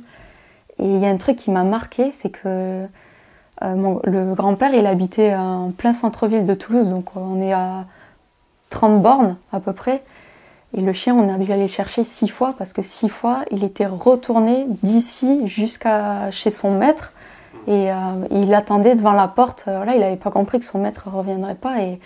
[0.78, 2.86] Et il y a un truc qui m'a marqué, c'est que
[3.62, 7.84] le grand-père, il habitait en plein centre-ville de Toulouse, donc on est à
[8.70, 10.02] 30 bornes à peu près.
[10.76, 13.44] Et le chien, on a dû aller le chercher six fois parce que six fois,
[13.50, 17.12] il était retourné d'ici jusqu'à chez son maître.
[17.66, 17.94] Et euh,
[18.30, 19.64] il attendait devant la porte.
[19.68, 21.82] Euh, il n'avait pas compris que son maître ne reviendrait pas.
[21.82, 21.98] Et,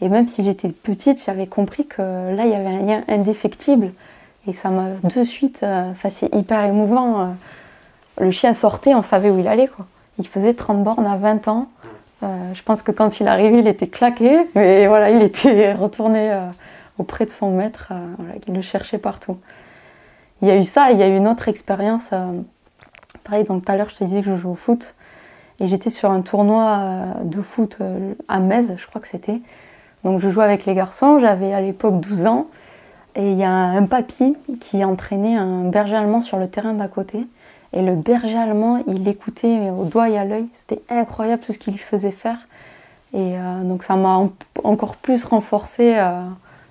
[0.00, 3.92] même si j'étais petite, j'avais compris que là, il y avait un lien indéfectible.
[4.46, 7.34] Et ça m'a de suite, euh, enfin, c'est hyper émouvant.
[8.18, 9.70] le chien sortait, on savait où il allait.
[10.18, 11.68] Il faisait 30 bornes à 20 ans.
[12.22, 14.46] je pense que quand il arrivait, il était claqué.
[14.54, 16.30] Mais voilà, il était retourné
[16.98, 17.92] auprès de son maître,
[18.42, 19.38] qui le cherchait partout.
[20.42, 22.10] Il y a eu ça, il y a eu une autre expérience.
[23.24, 24.94] Pareil, donc tout à l'heure, je te disais que je joue au foot.
[25.60, 27.78] Et j'étais sur un tournoi euh, de foot
[28.28, 29.40] à Metz, je crois que c'était.
[30.04, 32.46] Donc je jouais avec les garçons, j'avais à l'époque 12 ans.
[33.14, 36.88] Et il y a un papy qui entraînait un berger allemand sur le terrain d'à
[36.88, 37.26] côté.
[37.72, 40.46] Et le berger allemand, il l'écoutait au doigt et à l'œil.
[40.54, 42.46] C'était incroyable tout ce qu'il lui faisait faire.
[43.14, 44.28] Et donc ça m'a
[44.64, 45.96] encore plus renforcé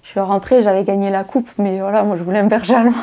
[0.06, 2.93] je suis rentrée, j'avais gagné la coupe, mais voilà, moi je voulais un berger allemand.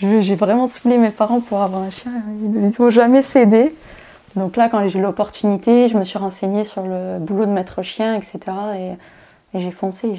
[0.00, 2.12] J'ai vraiment saoulé mes parents pour avoir un chien.
[2.42, 3.74] Ils n'ont jamais cédé.
[4.36, 7.82] Donc là, quand j'ai eu l'opportunité, je me suis renseignée sur le boulot de maître
[7.82, 8.38] chien, etc.
[8.76, 8.92] Et,
[9.54, 10.14] j'ai foncé.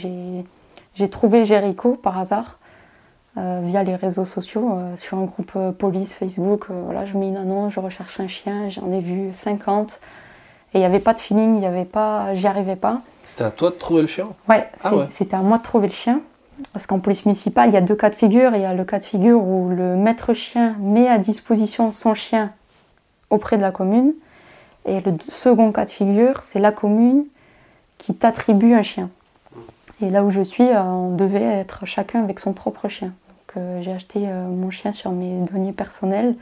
[0.96, 2.58] J'ai trouvé Jericho par hasard
[3.38, 6.65] euh, via les réseaux sociaux, euh, sur un groupe euh, police Facebook.
[6.70, 10.00] voilà, je mets une annonce, je recherche un chien, j'en ai vu 50.
[10.74, 13.02] Et il n'y avait pas de feeling, il y avait pas, j'y arrivais pas.
[13.28, 14.30] C'était à toi de trouver le chien?
[14.50, 16.22] Ouais, ah ouais, c'était à moi de trouver le chien.
[16.74, 18.56] Parce qu'en police municipale, il y a deux cas de figure.
[18.56, 22.13] Il y a le cas de figure où le maître chien met à disposition son
[22.13, 22.52] chien
[23.30, 24.13] auprès de la commune.
[24.86, 27.26] Et le second cas de figure, c'est la commune
[27.98, 29.10] qui t'attribue un chien.
[30.02, 33.08] Et là où je suis, euh, on devait être chacun avec son propre chien.
[33.08, 36.36] Donc euh, j'ai acheté euh, mon chien sur mes données personnelles.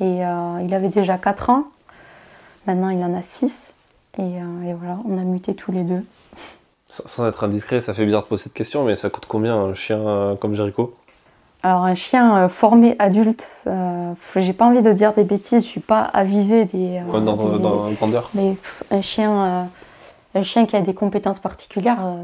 [0.00, 1.64] Et il avait déjà 4 ans.
[2.66, 3.72] Maintenant, il en a 6.
[4.18, 4.22] Euh,
[4.64, 6.04] et, voilà, on a muté tous les deux.
[6.92, 9.72] Sans être indiscret, ça fait bizarre de poser cette question, mais ça coûte combien un
[9.72, 10.94] chien euh, comme Jericho?
[11.62, 13.48] Alors un chien euh, formé adulte,
[14.36, 17.00] j'ai pas envie de dire des bêtises, je suis pas avisée des.
[17.10, 18.30] dans, grandeur.
[18.34, 18.56] Mais
[18.90, 19.68] un chien,
[20.34, 22.14] Un chien qui a des compétences particulières,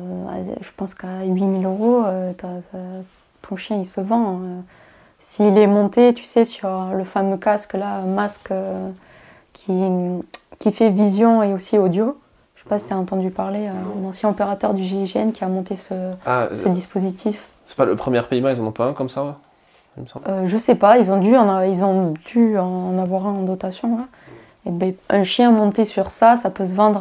[0.60, 2.04] je pense qu'à 8000 euros,
[3.48, 4.40] ton chien il se vend.
[5.20, 8.52] S'il est monté, tu sais, sur le fameux casque là, masque
[9.54, 9.72] qui,
[10.58, 12.18] qui fait vision et aussi audio,
[12.68, 15.76] sais pas si tu as entendu parler, un ancien opérateur du GIGN qui a monté
[15.76, 15.94] ce,
[16.26, 17.48] ah, ce dispositif.
[17.64, 19.38] C'est pas le premier paiement, ils en ont pas un comme ça
[19.96, 20.26] il me semble.
[20.28, 23.42] Euh, je sais pas, ils ont dû en, ils ont dû en avoir un en
[23.42, 23.98] dotation.
[24.66, 27.00] Et ben, un chien monté sur ça, ça peut se vendre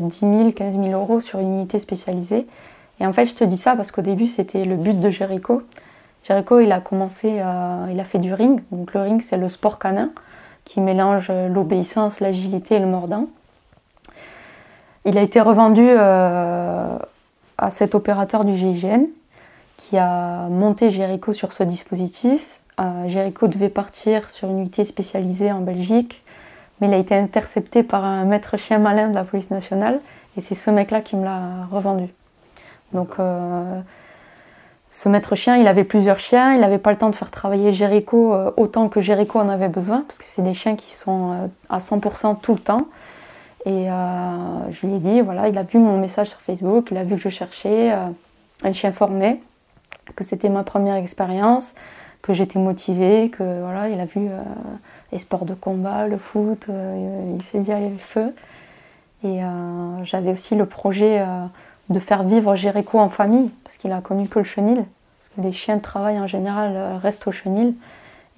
[0.00, 2.46] 10 000, 15 000 euros sur une unité spécialisée.
[3.00, 5.62] Et en fait, je te dis ça parce qu'au début, c'était le but de Jericho.
[6.24, 7.42] Jericho, il a commencé,
[7.90, 8.62] il a fait du ring.
[8.72, 10.10] Donc le ring, c'est le sport canin
[10.64, 13.26] qui mélange l'obéissance, l'agilité et le mordant.
[15.04, 16.98] Il a été revendu euh,
[17.56, 19.06] à cet opérateur du GIGN
[19.76, 22.44] qui a monté Jericho sur ce dispositif.
[22.80, 26.24] Euh, Jericho devait partir sur une unité spécialisée en Belgique,
[26.80, 30.00] mais il a été intercepté par un maître chien malin de la police nationale,
[30.36, 32.08] et c'est ce mec-là qui me l'a revendu.
[32.92, 33.80] Donc, euh,
[34.90, 37.72] ce maître chien, il avait plusieurs chiens, il n'avait pas le temps de faire travailler
[37.72, 41.78] Jericho autant que Jericho en avait besoin, parce que c'est des chiens qui sont à
[41.78, 42.88] 100% tout le temps.
[43.68, 43.86] Et
[44.70, 47.16] je lui ai dit, voilà, il a vu mon message sur Facebook, il a vu
[47.16, 47.92] que je cherchais
[48.64, 49.40] un chien formé
[50.14, 51.74] que c'était ma première expérience,
[52.22, 54.40] que j'étais motivée, que voilà, il a vu euh,
[55.12, 58.34] les sports de combat, le foot, euh, il s'est dit allez feu.
[59.24, 61.24] Et euh, j'avais aussi le projet
[61.88, 64.84] de faire vivre Jéricho en famille, parce qu'il a connu que le chenil,
[65.18, 67.74] parce que les chiens de travail en général restent au chenil.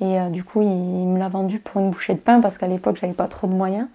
[0.01, 2.97] Et du coup, il, me l'a vendu pour une bouchée de pain, parce qu'à l'époque,
[2.99, 3.89] j'avais pas trop de moyens.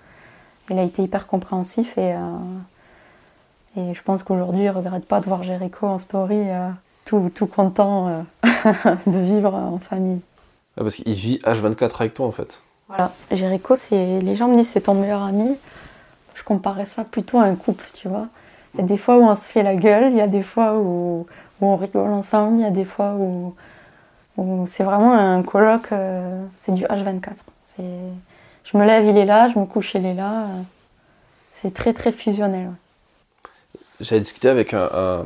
[0.70, 2.16] Il a été hyper compréhensif et,
[3.78, 6.48] et je pense qu'aujourd'hui, il regrette pas de voir Jéricho en story
[7.06, 8.22] tout, tout content euh,
[9.08, 10.20] de vivre en famille.
[10.76, 12.62] parce qu'il vit H24 avec toi en fait.
[12.88, 15.56] Voilà, Jéricho, c'est les gens me disent c'est ton meilleur ami.
[16.34, 18.28] Je comparais ça plutôt à un couple, tu vois.
[18.74, 20.44] Il y a des fois où on se fait la gueule, il y a des
[20.44, 21.26] fois où,
[21.62, 23.56] on rigole ensemble, il y a des fois où,
[24.68, 27.32] c'est vraiment un colloque, euh, c'est du H24.
[28.66, 30.48] Je me lève, il est là, je me couche, il est là.
[31.62, 32.72] c'est très très fusionnel.
[34.02, 35.26] J'avais discuté avec un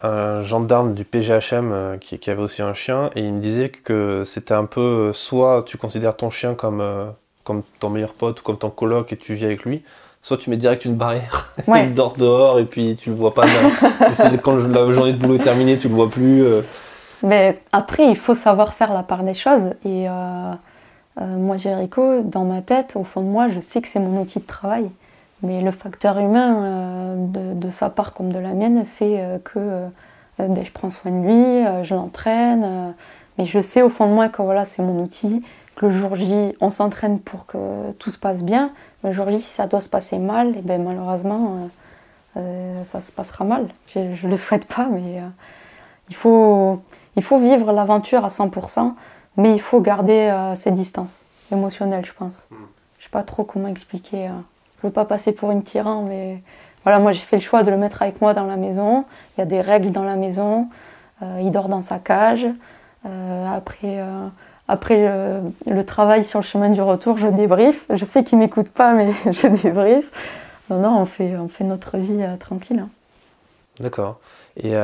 [0.00, 4.22] un gendarme du PGHM euh, qui, avait aussi un chien et il me disait que
[4.24, 7.06] c'était un peu euh, soit tu considères ton chien comme, euh,
[7.42, 9.82] comme ton meilleur pote ou comme ton coloc et tu vis avec lui,
[10.22, 13.46] soit tu mets direct une barrière, il dort dehors et puis tu le vois pas.
[14.42, 16.44] quand la journée de boulot est terminée, tu le vois plus.
[17.24, 20.06] Mais après, il faut savoir faire la part des choses et
[21.20, 24.38] moi, Jericho, dans ma tête, au fond de moi, je sais que c'est mon outil
[24.38, 24.90] de travail.
[25.42, 29.58] Mais le facteur humain euh, de, sa part comme de la mienne fait euh, que
[29.58, 29.88] euh,
[30.38, 32.94] ben, je prends soin de lui, je l'entraîne,
[33.36, 36.14] mais je sais au fond de moi que voilà, c'est mon outil, que le jour
[36.14, 38.70] J, on s'entraîne pour que tout se passe bien.
[39.02, 41.68] Le jour J, si ça doit se passer mal, et ben, malheureusement,
[42.84, 43.66] ça se passera mal.
[43.88, 45.22] Je ne le souhaite pas, mais
[46.08, 46.80] il faut
[47.40, 48.92] vivre l'aventure à 100%,
[49.38, 52.46] mais il faut garder ses distances émotionnelles, je pense.
[52.50, 52.56] Hmm.
[52.98, 54.28] Je ne sais pas trop comment expliquer.
[54.78, 56.42] Je veux pas passer pour une tyran, mais
[56.84, 59.04] voilà, moi j'ai fait le choix de le mettre avec moi dans la maison.
[59.36, 60.68] Il y a des règles dans la maison.
[61.22, 62.46] Euh, il dort dans sa cage.
[63.06, 64.28] Euh, après, euh,
[64.68, 67.86] après le, travail sur le chemin du retour, je débriefe.
[67.90, 70.10] Je sais qu'il m'écoute pas, mais je débriefe.
[70.70, 72.80] Non, non, on fait, on fait notre vie tranquille.
[72.80, 72.90] Hein.
[73.80, 74.20] D'accord.
[74.56, 74.74] Et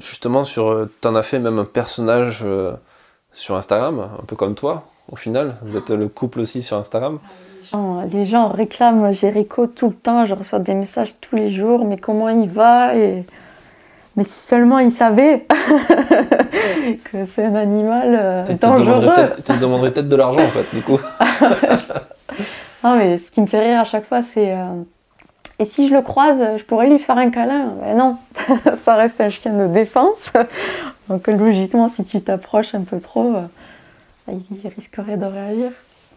[0.00, 2.44] justement, sur, tu en as fait même un personnage
[3.36, 5.56] sur Instagram, un peu comme toi, au final.
[5.62, 7.18] Vous êtes le couple aussi sur Instagram.
[8.10, 11.98] Les gens réclament Jericho tout le temps, je reçois des messages tous les jours, mais
[11.98, 13.24] comment il va et...
[14.16, 15.46] Mais si seulement ils savaient
[17.04, 19.12] que c'est un animal euh, dangereux.
[19.36, 20.98] Tu te demanderais peut-être de l'argent en fait, du coup.
[22.82, 24.84] non, mais ce qui me fait rire à chaque fois, c'est euh,
[25.58, 28.18] Et si je le croise, je pourrais lui faire un câlin Ben non,
[28.76, 30.30] ça reste un chien de défense.
[31.08, 35.70] Donc logiquement, si tu t'approches un peu trop, euh, il risquerait de réagir.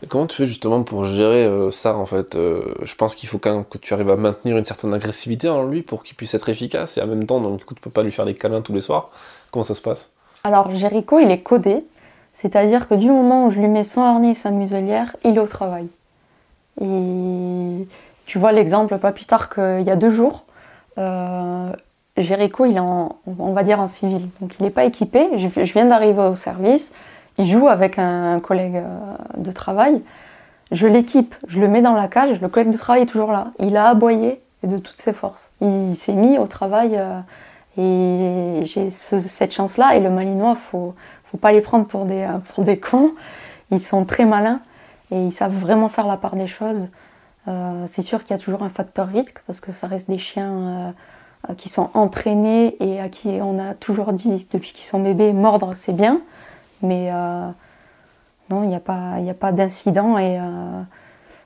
[0.08, 3.38] Comment tu fais justement pour gérer euh, ça en fait euh, Je pense qu'il faut
[3.38, 6.34] quand même que tu arrives à maintenir une certaine agressivité en lui pour qu'il puisse
[6.34, 8.34] être efficace et en même temps, donc du coup, tu peux pas lui faire des
[8.34, 9.12] câlins tous les soirs.
[9.52, 10.12] Comment ça se passe?
[10.46, 11.84] Alors, Jericho, il est codé,
[12.34, 15.40] c'est-à-dire que du moment où je lui mets son harnais et sa muselière, il est
[15.40, 15.88] au travail.
[16.80, 17.88] Et
[18.30, 20.46] tu vois l'exemple pas plus tard qu'il y a deux jours.
[20.98, 21.72] Euh,
[22.18, 25.30] Jericho, il est en, on va dire en civil, donc il n'est pas équipé.
[25.38, 26.92] je viens d'arriver au service
[27.40, 30.04] il joue avec un, collègue euh, de travail.
[30.72, 33.48] Je l'équipe, je le mets dans la cage, le collègue de travail est toujours là.
[33.60, 35.50] Il a aboyé de toutes ses forces.
[35.62, 37.22] Il s'est mis au travail euh,
[37.78, 39.96] et j'ai cette chance-là.
[39.96, 40.94] Et le Malinois, faut,
[41.32, 43.14] faut pas les prendre pour des, euh, pour des cons.
[43.72, 44.60] Ils sont très malins
[45.10, 46.90] et ils savent vraiment faire la part des choses.
[47.88, 50.94] C'est sûr qu'il y a toujours un facteur risque parce que ça reste des chiens
[51.58, 55.74] qui sont entraînés et à qui on a toujours dit depuis qu'ils sont bébés, mordre
[55.76, 56.22] c'est bien.
[56.82, 57.12] Mais
[58.50, 60.40] non, il n'y a pas, pas d'incident et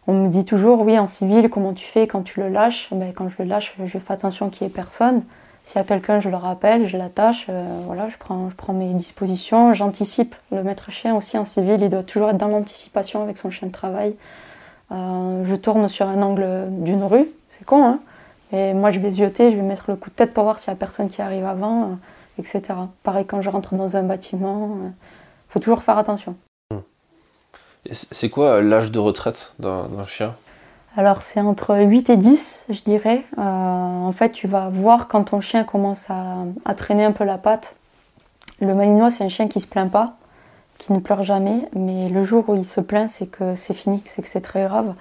[0.07, 2.89] on me dit toujours, oui, en civil, comment tu fais quand tu le lâches?
[2.91, 5.23] Ben, Quand je le lâche, je fais attention qu'il n'y ait personne.
[5.63, 8.73] S'il y a quelqu'un, je le rappelle, je l'attache, euh, voilà, je prends, je prends
[8.73, 10.35] mes dispositions, j'anticipe.
[10.51, 13.69] Le maître chien aussi en civil, il doit toujours être dans l'anticipation avec son chien
[13.69, 14.15] de travail.
[14.93, 17.99] Euh, je tourne sur un angle d'une rue, c'est con, hein
[18.51, 20.71] Et moi, je vais zioter, je vais mettre le coup de tête pour voir s'il
[20.71, 21.95] n'y a personne qui arrive avant, euh,
[22.39, 22.61] etc.
[23.03, 26.35] Pareil quand je rentre dans un bâtiment, il faut toujours faire attention.
[27.89, 30.35] C'est quoi l'âge de retraite d'un chien?
[30.95, 33.25] Alors c'est entre 8 et 10, je dirais.
[33.37, 37.37] Euh, en fait, tu vas voir quand ton chien commence à, traîner un peu la
[37.37, 37.75] patte.
[38.61, 40.13] Le malinois, c'est un chien qui se plaint pas,
[40.85, 44.03] qui ne pleure jamais, mais le jour où il se plaint, c'est que c'est fini,
[44.05, 44.93] c'est que c'est très grave.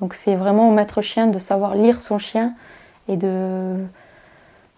[0.00, 2.54] Donc c'est vraiment au maître chien de savoir lire son chien
[3.08, 3.76] et de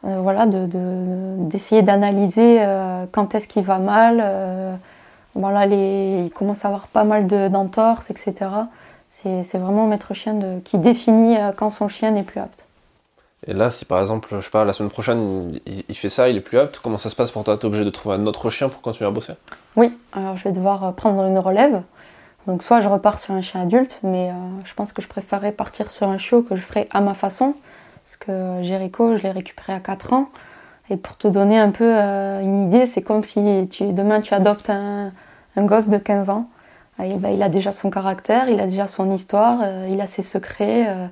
[0.05, 4.79] euh, voilà d'essayer d'analyser euh, quand est-ce qu'il va mal
[5.35, 8.51] voilà, les, il commence à avoir pas mal d'entorses, etc.
[9.11, 12.65] C'est vraiment le maître chien de, qui définit euh, quand son chien n'est plus apte.
[13.47, 16.41] Et là, si par exemple, je sais la semaine prochaine, il, fait ça, il est
[16.41, 17.57] plus apte, comment ça se passe pour toi?
[17.57, 19.35] Tu es obligé de trouver un autre chien pour continuer à bosser?
[19.77, 21.83] Oui, alors je vais devoir euh, prendre une relève.
[22.47, 24.35] Donc soit je repars sur un chien adulte, mais euh,
[24.65, 27.55] je pense que je préférerais partir sur un chiot que je ferai à ma façon.
[28.05, 30.29] Parce que Jericho, je l'ai récupéré à 4 ans.
[30.91, 34.71] Et pour te donner un peu une idée, c'est comme si tu, demain tu adoptes
[34.71, 35.13] un,
[35.57, 36.49] gosse de 15 ans.
[36.99, 40.07] Ah, ben, il a déjà son caractère, il a déjà son histoire, euh, il a
[40.07, 41.07] ses secrets, euh,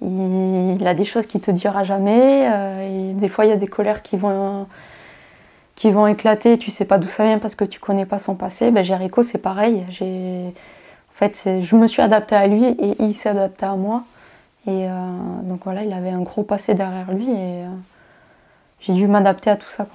[0.00, 2.48] il, a des choses qu'il te dira jamais.
[2.50, 4.66] Euh, des fois, il y a des colères qui vont,
[5.74, 8.34] qui vont éclater, tu sais pas d'où ça vient parce que tu connais pas son
[8.34, 8.70] passé.
[8.70, 9.84] Ben, Jericho, c'est pareil.
[10.00, 14.04] En fait, je me suis adaptée à lui et il s'est adapté à moi.
[14.66, 14.86] Et
[15.44, 17.64] donc voilà, il avait un gros passé derrière lui et
[18.80, 19.86] j'ai dû m'adapter à tout ça.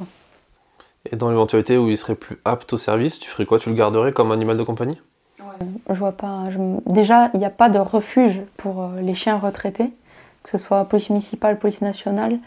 [1.12, 3.60] Et dans l'éventualité où il serait plus apte au service, tu ferais quoi?
[3.60, 5.00] Tu le garderais comme animal de compagnie?
[5.90, 6.46] Je vois pas.
[6.86, 9.92] Déjà, il n'y a pas de refuge pour euh, les chiens retraités,
[10.44, 12.40] que ce soit police municipale, police nationale.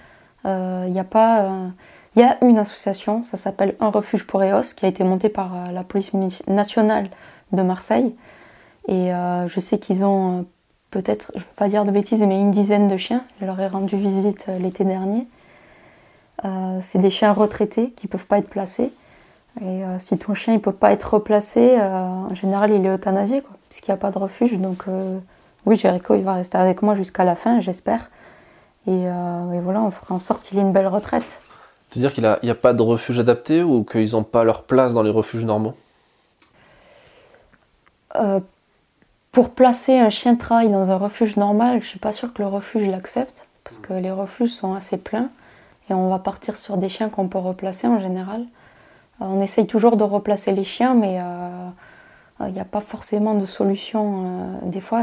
[0.45, 1.43] Euh, il n'y a pas.
[1.43, 1.69] Euh,
[2.15, 5.29] il y a une association, ça s'appelle Un refuge pour EOS, qui a été montée
[5.29, 6.13] par la police
[6.47, 7.11] nationale
[7.53, 8.15] de Marseille.
[8.89, 10.47] Et je sais qu'ils ont
[10.91, 13.23] peut-être, je ne veux pas dire de bêtises, mais une dizaine de chiens.
[13.39, 15.27] Je leur ai rendu visite l'été dernier.
[16.45, 18.93] Euh, c'est des chiens retraités qui ne peuvent pas être placés.
[19.61, 22.95] Et euh, si ton chien ne peut pas être replacé, euh, en général, il est
[22.95, 24.53] euthanasié, puisqu'il n'y a pas de refuge.
[24.59, 24.85] Donc,
[25.65, 28.11] oui, Jericho, il va rester avec moi jusqu'à la fin, j'espère.
[28.87, 29.07] Et,
[29.63, 31.25] voilà, on fera en sorte qu'il ait une belle retraite.
[31.91, 34.65] Tu veux dire qu'il n'y a, pas de refuge adapté ou qu'ils n'ont pas leur
[34.65, 35.75] place dans les refuges normaux?
[39.37, 42.33] Pour placer un chien de travail dans un refuge normal, je ne suis pas sûre
[42.33, 45.29] que le refuge l'accepte, parce que les refuges sont assez pleins
[45.91, 48.47] et on va partir sur des chiens qu'on peut replacer en général.
[49.21, 51.69] Euh, on essaye toujours de replacer les chiens, mais euh,
[52.47, 54.25] il n'y a pas forcément de solution.
[54.25, 55.03] Euh, des fois,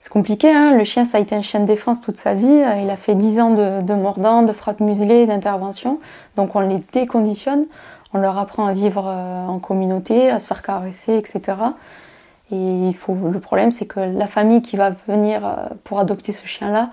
[0.00, 0.50] c'est compliqué.
[0.50, 0.76] Hein.
[0.76, 2.62] le chien, ça a été un chien de défense toute sa vie.
[2.82, 6.00] il a fait 10 ans de, de mordant, de frappe muselée, d'intervention.
[6.36, 7.66] Donc on les déconditionne.
[8.12, 11.42] On leur apprend à vivre en communauté, à se faire caresser, etc.
[12.52, 15.42] Et il faut, le problème, c'est que la famille qui va venir
[15.82, 16.90] pour adopter ce chien-là,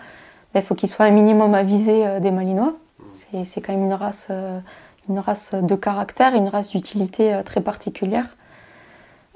[0.56, 2.74] il faut qu'il soit un minimum avisé euh, des Malinois.
[3.46, 4.60] C'est quand même une race, euh,
[5.10, 8.28] une race de caractère, une race d'utilité euh, très particulière.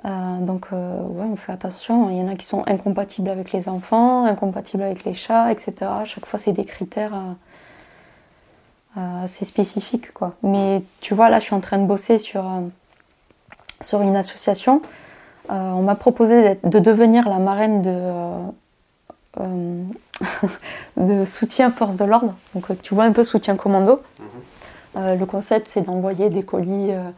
[0.03, 2.09] donc, ouais, on fait attention.
[2.11, 5.73] Il y en a qui sont incompatibles avec les enfants, incompatibles avec les chats, etc.
[5.81, 7.13] À chaque fois, c'est des critères
[8.95, 10.13] assez spécifiques.
[10.13, 10.35] Quoi.
[10.43, 12.45] Mais tu vois, là, je suis en train de bosser sur,
[13.81, 14.83] sur une association.
[15.49, 18.53] on m'a proposé de devenir la marraine de
[19.39, 19.83] euh,
[20.97, 22.35] de soutien force de l'ordre.
[22.53, 24.01] Donc tu vois un peu soutien commando.
[24.19, 24.25] Mhm.
[24.25, 24.54] Euh,
[24.95, 27.09] le concept c'est d'envoyer des colis euh,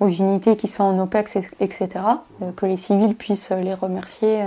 [0.00, 1.88] aux unités qui sont en OPEX, etc.
[2.56, 4.40] que les civils puissent les remercier.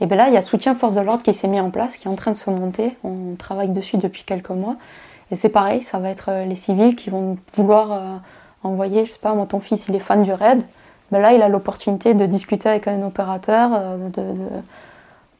[0.00, 1.96] Et bien là, il y a soutien force de l'ordre qui s'est mis en place,
[1.96, 2.96] qui est en train de se monter.
[3.04, 4.76] On travaille dessus depuis quelques mois.
[5.30, 8.20] Et c'est pareil, ça va être les civils qui vont vouloir
[8.64, 10.62] envoyer, je sais pas, moi ton fils il est fan du raid.
[11.12, 13.70] Ben là, il a l'opportunité de discuter avec un opérateur,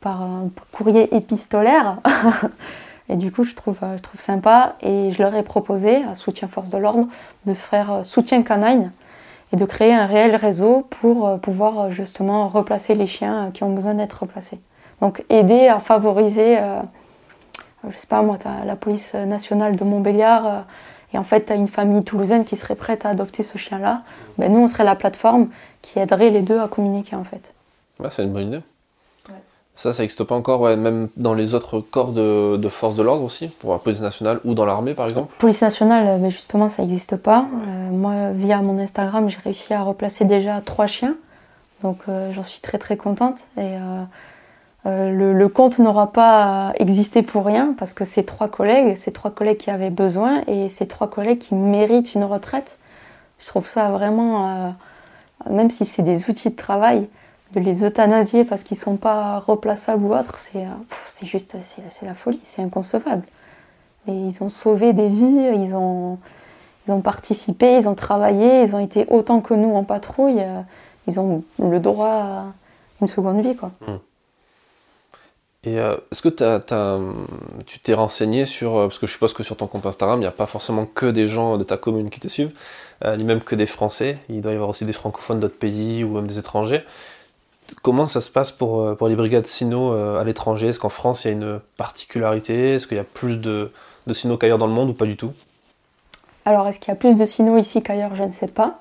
[0.01, 1.99] par un courrier épistolaire.
[3.09, 4.77] et du coup, je trouve, euh, je trouve sympa.
[4.83, 7.07] Et je leur ai proposé à Soutien Force de l'Ordre
[7.47, 8.93] de faire euh, Soutien Canine
[9.53, 13.73] et de créer un réel réseau pour euh, pouvoir justement replacer les chiens qui ont
[13.73, 14.61] besoin d'être replacés.
[15.01, 16.59] Donc aider à favoriser,
[17.89, 20.65] je sais pas moi, as la police nationale de Montbéliard
[21.15, 24.03] et en fait tu as une famille toulousaine qui serait prête à adopter ce chien-là.
[24.39, 25.51] Ben, nous, on serait la plateforme
[25.83, 27.55] qui aiderait les deux à communiquer en fait.
[28.11, 28.63] c'est une bonne idée.
[29.79, 33.23] Ça, ça n'existe pas encore, même dans les autres corps de, de force de l'ordre
[33.23, 36.83] aussi, pour la police nationale ou dans l'armée par exemple Police nationale, mais justement, ça
[36.83, 37.47] n'existe pas.
[37.93, 41.15] moi, via mon Instagram, j'ai réussi à replacer déjà trois chiens.
[41.85, 41.99] Donc
[42.33, 43.37] j'en suis très très contente.
[43.57, 43.77] Et
[44.87, 49.31] euh, le, compte n'aura pas existé pour rien parce que c'est trois collègues, c'est trois
[49.31, 52.77] collègues qui avaient besoin et ces trois collègues qui méritent une retraite.
[53.41, 54.71] Je trouve ça vraiment, euh,
[55.51, 57.09] même si c'est des outils de travail,
[57.53, 62.15] de les euthanasier parce qu'ils sont pas replaçables ou autre, c'est euh, juste, c'est la
[62.15, 63.25] folie, c'est inconcevable.
[64.07, 66.19] Et ils ont sauvé des vies, ils ont,
[66.87, 70.43] ils ont participé, ils ont travaillé, ils ont été autant que nous en patrouille,
[71.07, 72.45] ils ont le droit à
[73.01, 73.71] une seconde vie, quoi.
[73.87, 73.97] Mmh.
[75.65, 76.29] Et euh, est-ce que
[77.67, 80.23] tu t'es renseigné sur, euh, parce que je suppose que sur ton compte Instagram, il
[80.23, 82.53] n'y a pas forcément que des gens de ta commune qui te suivent,
[83.05, 86.05] euh, ni même que des Français, il doit y avoir aussi des francophones d'autres pays
[86.05, 86.85] ou même des étrangers.
[87.83, 90.69] Comment ça se passe pour, pour les brigades Sino à l'étranger?
[90.69, 92.75] Est-ce qu'en France il y a une particularité?
[92.75, 93.71] Est-ce qu'il y a plus de,
[94.07, 95.33] de Sino qu'ailleurs dans le monde ou pas du tout?
[96.45, 98.17] Alors est-ce qu'il y a plus de Sino ici qu'ailleurs?
[98.17, 98.81] Je ne sais pas.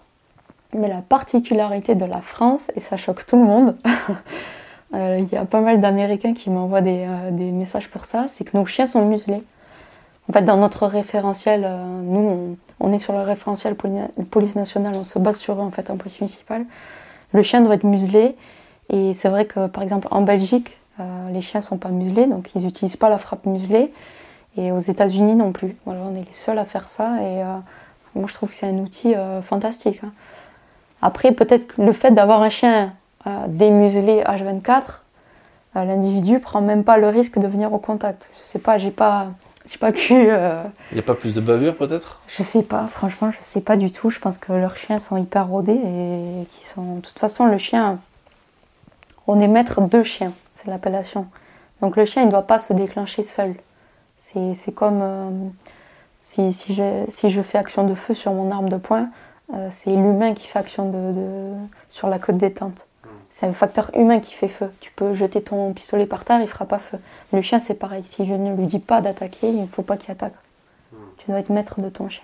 [0.74, 3.76] Mais la particularité de la France, et ça choque tout le monde,
[4.94, 8.28] Euh, il y a pas mal d'Américains qui m'envoient des, euh, des, messages pour ça,
[8.30, 9.44] c'est que nos chiens sont muselés.
[10.30, 15.04] En fait, dans notre référentiel, euh, nous, on, est sur le référentiel police nationale, on
[15.04, 16.66] se base sur eux en fait en police municipale.
[17.34, 18.36] Le chien doit être muselé,
[18.90, 20.80] et c'est vrai que par exemple en Belgique,
[21.32, 23.94] les chiens sont pas muselés, donc ils n'utilisent pas la frappe muselée,
[24.58, 25.76] et aux États-Unis non plus.
[25.86, 27.44] Voilà, on est les seuls à faire ça, et
[28.16, 29.14] moi je trouve que c'est un outil
[29.44, 30.02] fantastique.
[30.04, 30.12] Hein.
[31.02, 32.94] Après, peut-être le fait d'avoir un chien
[33.48, 35.02] démuselé H24,
[35.76, 38.30] euh, l'individu prend même pas le risque de venir au contact.
[38.38, 39.28] Je sais pas, j'ai pas,
[39.68, 39.92] j'ai pas.
[40.12, 42.22] Euh, Il n'y a pas plus de bavure peut-être?
[42.28, 44.10] Je sais pas, franchement, je sais pas du tout.
[44.10, 46.96] Je pense que leurs chiens sont hyper rodés et qui sont.
[46.96, 48.00] De toute façon, le chien,
[49.28, 51.28] on est maître de chien, c'est l'appellation.
[51.82, 53.56] Donc le chien, il ne doit pas se déclencher seul.
[54.18, 55.30] C'est comme euh,
[56.22, 59.10] si, si, je, si, je, fais action de feu sur mon arme de poing,
[59.72, 61.54] c'est l'humain qui fait action de,
[61.88, 62.88] sur la côte détente.
[63.38, 64.72] C'est un facteur humain qui fait feu.
[64.80, 66.98] Tu peux jeter ton pistolet par terre, il fera pas feu.
[67.32, 68.04] Le chien, c'est pareil.
[68.08, 70.34] Si je ne lui dis pas d'attaquer, il ne faut pas qu'il attaque.
[70.92, 70.98] Hmm.
[71.18, 72.24] Tu dois être maître de ton chien.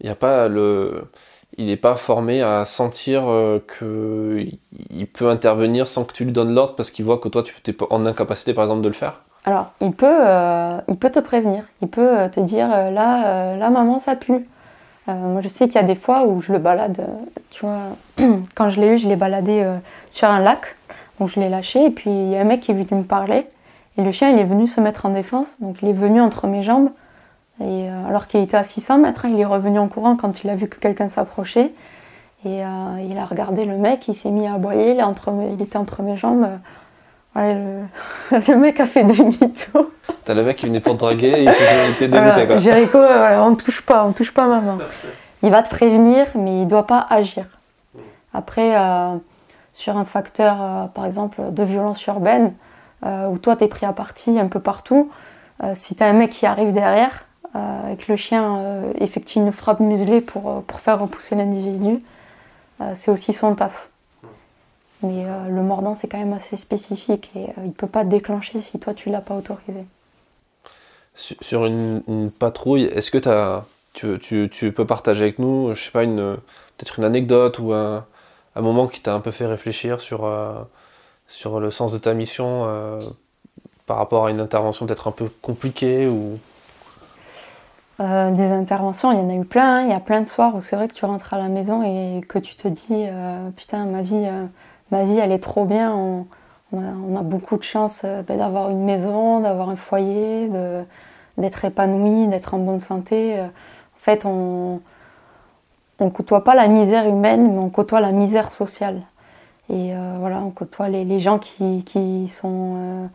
[0.00, 1.10] Il a pas le.
[1.58, 6.54] Il n'est pas formé à sentir euh, qu'il peut intervenir sans que tu lui donnes
[6.54, 9.22] l'ordre parce qu'il voit que toi, tu es en incapacité, par exemple, de le faire
[9.44, 11.64] Alors, il peut, euh, il peut te prévenir.
[11.82, 14.46] Il peut euh, te dire là, là, maman, ça pue.
[15.08, 17.64] Euh, moi, je sais qu'il y a des fois où je le balade, euh, tu
[17.64, 17.96] vois,
[18.54, 19.76] quand je l'ai eu, je l'ai baladé euh,
[20.10, 20.76] sur un lac,
[21.18, 23.04] donc je l'ai lâché, et puis il y a un mec qui est venu me
[23.04, 23.46] parler,
[23.96, 26.46] et le chien, il est venu se mettre en défense, donc il est venu entre
[26.46, 26.90] mes jambes,
[27.60, 30.50] et alors qu'il était à 600 mètres, hein, il est revenu en courant quand il
[30.50, 31.72] a vu que quelqu'un s'approchait,
[32.44, 35.76] et il a regardé le mec, il s'est mis à aboyer, il, entre, il était
[35.76, 36.46] entre mes jambes.
[37.38, 39.90] le, mec a fait demi-tour.
[40.24, 42.46] T'as le mec qui venait pour te draguer et il s'était dégoûté.
[42.46, 44.78] Voilà, Jéricho, on ne touche pas, on touche pas maman.
[45.42, 47.44] Il va te prévenir, mais il ne doit pas agir.
[48.34, 49.16] Après, euh,
[49.72, 52.54] sur un facteur, euh, par exemple, de violence urbaine,
[53.06, 55.10] euh, où toi tu es pris à partie un peu partout,
[55.74, 57.24] si tu as un mec qui arrive derrière
[57.54, 62.02] et que le chien effectue une frappe muselée pour, pour faire repousser l'individu,
[62.94, 63.88] c'est aussi son taf.
[65.02, 68.04] Mais euh, le mordant, c'est quand même assez spécifique et euh, il ne peut pas
[68.04, 69.84] déclencher si toi, tu ne l'as pas autorisé.
[71.14, 73.18] Sur une, patrouille, est-ce que
[73.94, 78.04] tu, peux partager avec nous, je sais pas, peut-être une anecdote ou un,
[78.54, 80.54] moment qui t'a un peu fait réfléchir sur, euh,
[81.26, 82.68] sur le sens de ta mission
[83.86, 86.38] par rapport à une intervention peut-être un peu compliquée ou...
[87.98, 89.78] des interventions, il y en a eu plein.
[89.78, 89.82] Hein.
[89.82, 91.82] Il y a plein de soirs où c'est vrai que tu rentres à la maison
[91.82, 93.06] et que tu te dis
[93.56, 94.28] putain, ma vie,
[94.90, 96.24] ma vie elle est trop bien.
[96.72, 100.50] On, a, beaucoup de chance euh, ben, d'avoir une maison, d'avoir un foyer,
[101.38, 103.38] d'être épanoui, d'être en bonne santé.
[103.38, 104.80] Euh, en fait, on
[106.00, 109.02] ne côtoie pas la misère humaine, mais on côtoie la misère sociale.
[109.70, 113.08] Et euh, voilà, on côtoie les, gens qui, qui sont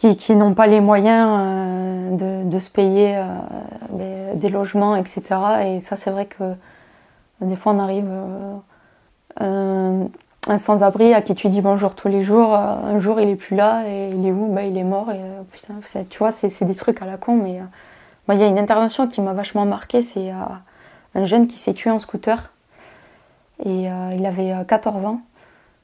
[0.00, 3.22] qui, n'ont pas les moyens de, se payer
[3.90, 5.22] ben, des logements, etc.
[5.66, 6.54] Et ça, c'est vrai que
[7.40, 8.08] des fois, on arrive
[10.48, 13.36] un sans-abri à qui tu dis bonjour tous les jours, euh, un jour il est
[13.36, 14.52] plus là et il est où?
[14.52, 15.10] Bah, Il est mort.
[15.10, 15.74] Et, euh, putain,
[16.08, 19.06] tu vois, c'est des trucs à la con, mais euh, il y a une intervention
[19.06, 20.30] qui m'a vachement marqué, c'est
[21.14, 22.52] un jeune qui s'est tué en scooter
[23.64, 25.20] et il avait 14 ans.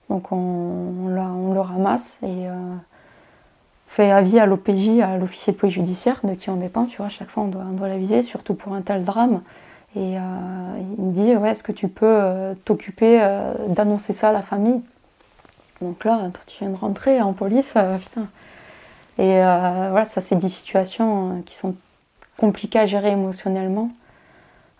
[0.09, 2.47] Donc on, on, le ramasse et
[3.97, 7.07] fait avis à l'OPJ, à l'officier de police judiciaire, de qui on dépend, tu vois,
[7.07, 9.41] à chaque fois on doit, on doit l'aviser, surtout pour un tel drame.
[9.97, 10.21] Et euh,
[10.99, 14.43] il me dit ouais, Est-ce que tu peux euh, t'occuper euh, d'annoncer ça à la
[14.43, 14.83] famille?
[15.81, 18.29] Donc là, tu viens de rentrer en police, putain.
[19.19, 21.75] Et voilà, ça, c'est des situations qui sont
[22.37, 23.91] compliquées à gérer émotionnellement.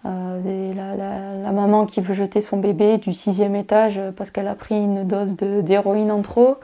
[0.05, 5.05] La, maman qui veut jeter son bébé du sixième étage parce qu'elle a pris une
[5.05, 6.57] dose d'héroïne en trop.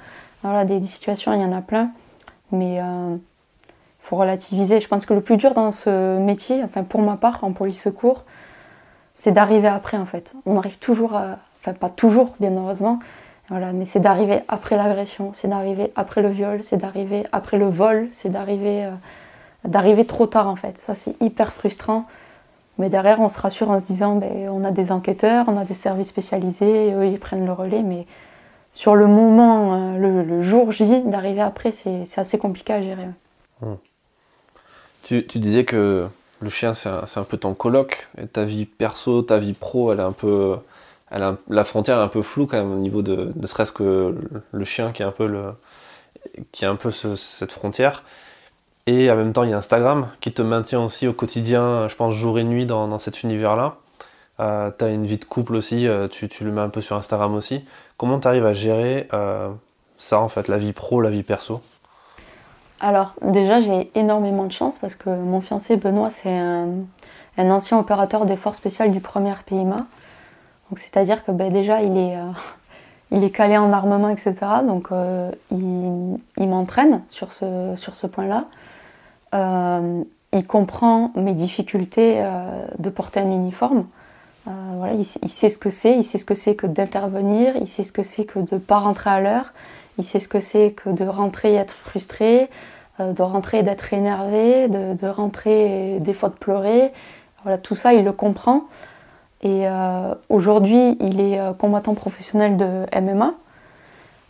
[0.42, 1.90] Voilà, des, situations, il y en a plein.
[2.52, 2.80] Mais
[4.02, 4.80] faut relativiser.
[4.80, 7.80] Je pense que le plus dur dans ce métier, enfin pour ma part, en police
[7.80, 8.24] secours,
[9.14, 10.32] c'est d'arriver après en fait.
[10.46, 12.98] On arrive toujours à, enfin pas toujours bien heureusement,
[13.48, 17.68] voilà, mais c'est d'arriver après l'agression, c'est d'arriver après le viol, c'est d'arriver après le
[17.68, 18.90] vol, c'est d'arriver euh,
[19.64, 20.74] d'arriver trop tard en fait.
[20.86, 22.06] Ça c'est hyper frustrant.
[22.78, 25.64] Mais derrière, on se rassure en se disant, ben, on a des enquêteurs, on a
[25.64, 27.82] des services spécialisés, eux ils prennent le relais.
[27.82, 28.06] Mais
[28.72, 33.08] sur le moment, euh, le, jour J, d'arriver après, c'est assez compliqué à gérer.
[33.60, 33.76] Hum.
[35.04, 36.06] Tu, disais que
[36.40, 40.00] le chien, c'est un, peu ton coloc, et ta vie perso, ta vie pro, elle
[40.00, 40.56] est un peu.
[41.10, 44.16] Elle la frontière est un peu floue quand même au niveau de ne serait-ce que
[44.50, 45.52] le, chien qui est un peu, le,
[46.52, 48.02] qui est un peu cette frontière.
[48.86, 51.94] Et en même temps, il y a Instagram qui te maintient aussi au quotidien, je
[51.94, 53.76] pense, jour et nuit dans, cet univers-là.
[54.42, 56.96] Euh, tu as une vie de couple aussi, euh, tu, le mets un peu sur
[56.96, 57.64] Instagram aussi.
[57.96, 59.50] Comment tu arrives à gérer euh,
[59.98, 61.60] ça, en fait, la vie pro, la vie perso?
[62.80, 66.68] Alors déjà j'ai énormément de chance parce que mon fiancé Benoît c'est un,
[67.38, 69.86] ancien opérateur des forces spéciales du premier PIMA.
[70.68, 72.32] Donc c'est-à-dire que ben, déjà il est, euh,
[73.12, 74.34] il est calé en armement etc.
[74.66, 74.88] Donc
[75.52, 78.46] il, m'entraîne sur ce, point-là.
[80.32, 82.28] Il comprend mes difficultés
[82.80, 83.84] de porter un uniforme.
[84.44, 87.84] Voilà, il, sait ce que c'est, il sait ce que c'est que d'intervenir, il sait
[87.84, 89.52] ce que c'est que de ne pas rentrer à l'heure,
[89.98, 92.50] il sait ce que c'est que de rentrer et être frustré,
[93.00, 96.92] euh, de rentrer et d'être énervé, de, rentrer et des fois de pleurer.
[97.42, 98.64] Voilà, tout ça, il le comprend.
[99.42, 103.34] Et euh, aujourd'hui, il est euh, combattant professionnel de MMA,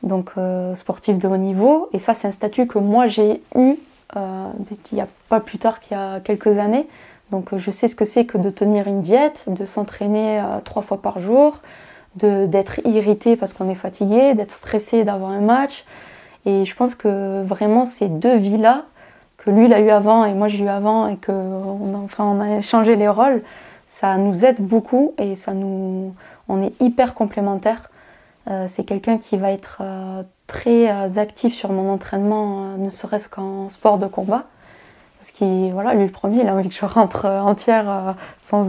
[0.03, 0.33] donc
[0.77, 1.89] sportif de haut niveau.
[1.93, 3.77] Et ça, c'est un statut que moi j'ai eu
[4.15, 6.87] il n'y a pas plus tard qu'il y a quelques années.
[7.33, 11.03] Donc je sais ce que c'est que de tenir une diète, de s'entraîner trois fois
[11.03, 11.57] par jour,
[12.15, 15.85] d'être irrité parce qu'on est fatigué, d'être stressé d'avoir un match,
[16.45, 18.85] et je pense que vraiment ces deux vies-là,
[19.39, 22.41] que lui l'a eu avant et moi j'ai eu avant et qu'on a, enfin, on
[22.41, 23.43] a les rôles,
[23.89, 26.15] ça nous aide beaucoup et ça nous,
[26.49, 27.91] on est hyper complémentaires.
[28.51, 33.29] Euh, c'est quelqu'un qui va être euh, très euh, actif sur mon entraînement, ne serait-ce
[33.29, 34.45] qu'en sport de combat.
[35.23, 38.17] Parce qu'il, voilà, lui le premier, il a envie que je rentre entière
[38.51, 38.67] sans,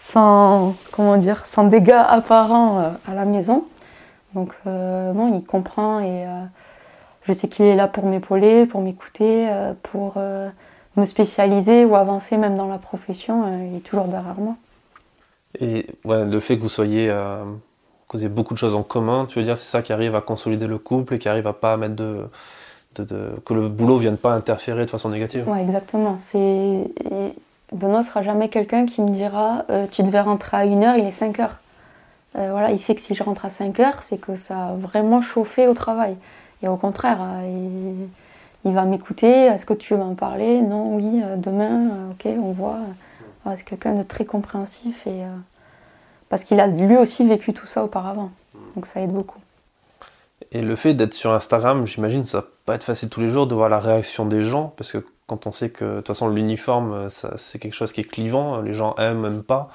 [0.00, 3.64] sans, comment dire, sans dégâts apparents à la maison.
[4.34, 6.26] Donc, non, il comprend et
[7.30, 10.48] je sais qu'il est là pour m'épauler, pour m'écouter, euh, pour euh,
[10.96, 13.44] me spécialiser ou avancer même dans la profession.
[13.44, 14.56] Euh, il est toujours derrière moi.
[15.58, 19.40] Et le fait que vous soyez, que vous ayez beaucoup de choses en commun, tu
[19.40, 21.76] veux dire, c'est ça qui arrive à consolider le couple et qui arrive à pas
[21.76, 22.28] mettre de,
[22.94, 25.48] que le boulot vienne pas interférer de façon négative.
[25.48, 26.16] Ouais, exactement.
[26.18, 26.84] C'est
[27.72, 31.50] Benoît sera jamais quelqu'un qui me dira tu devais rentrer à 1h, il est 5h.
[32.34, 35.68] voilà, il sait que si je rentre à 5h, c'est que ça a vraiment chauffé
[35.68, 36.16] au travail.
[36.62, 38.06] Et au contraire, euh,
[38.64, 39.46] il, va m'écouter.
[39.46, 40.60] Est-ce que tu veux m'en parler?
[40.60, 42.80] Non, oui, euh, demain, euh, ok, on voit.
[43.56, 45.22] c'est quelqu'un de très compréhensif et
[46.28, 48.30] parce qu'il a lui aussi vécu tout ça auparavant.
[48.76, 49.40] Donc ça aide beaucoup.
[50.52, 53.46] Et le fait d'être sur Instagram, j'imagine, ça va pas être facile tous les jours
[53.46, 56.28] de voir la réaction des gens, parce que quand on sait que de toute façon
[56.28, 59.70] l'uniforme, c'est quelque chose qui est clivant, les gens aiment, même pas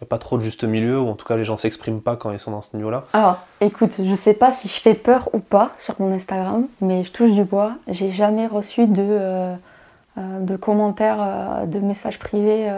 [0.00, 2.16] n'y a pas trop de juste milieu, ou en tout cas les gens s'expriment pas
[2.16, 5.28] quand ils sont dans ce niveau-là Alors, écoute, je sais pas si je fais peur
[5.32, 7.72] ou pas sur mon Instagram, mais je touche du bois.
[7.88, 9.54] J'ai jamais reçu de, euh,
[10.18, 12.70] euh, de commentaires, euh, de messages privés.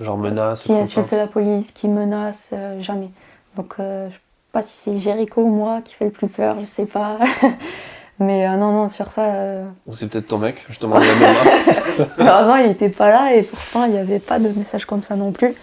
[0.00, 3.10] Genre menaces Qui insultent la police, qui menacent, jamais.
[3.56, 4.14] Donc, je
[4.52, 7.18] pas si c'est Jericho ou moi qui fait le plus peur, je sais pas.
[8.20, 9.32] Mais non, non, sur ça.
[9.86, 10.96] Ou c'est peut-être ton mec, justement,
[12.18, 15.14] Avant, il était pas là et pourtant, il n'y avait pas de messages comme ça
[15.14, 15.54] non plus.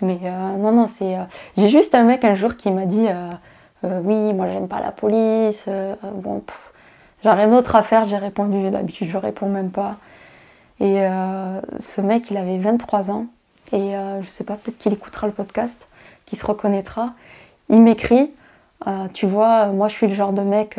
[0.00, 1.16] Mais euh, non, non, c'est.
[1.16, 1.24] Euh,
[1.56, 4.92] j'ai juste un mec un jour qui m'a dit euh, Oui, moi j'aime pas la
[4.92, 5.64] police.
[6.14, 6.42] bon,
[7.22, 8.70] j'ai rien d'autre à faire, j'ai répondu.
[8.70, 9.96] D'habitude, je réponds même pas.
[10.80, 11.04] Et
[11.80, 13.26] ce mec, il avait 23 ans.
[13.72, 15.88] Et je sais pas, peut-être qu'il écoutera le podcast,
[16.26, 17.14] qu'il se reconnaîtra.
[17.70, 18.30] Il m'écrit
[19.14, 20.78] Tu vois, moi je suis le genre de mec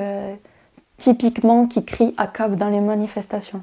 [1.00, 3.62] typiquement qui crie à cap dans les manifestations.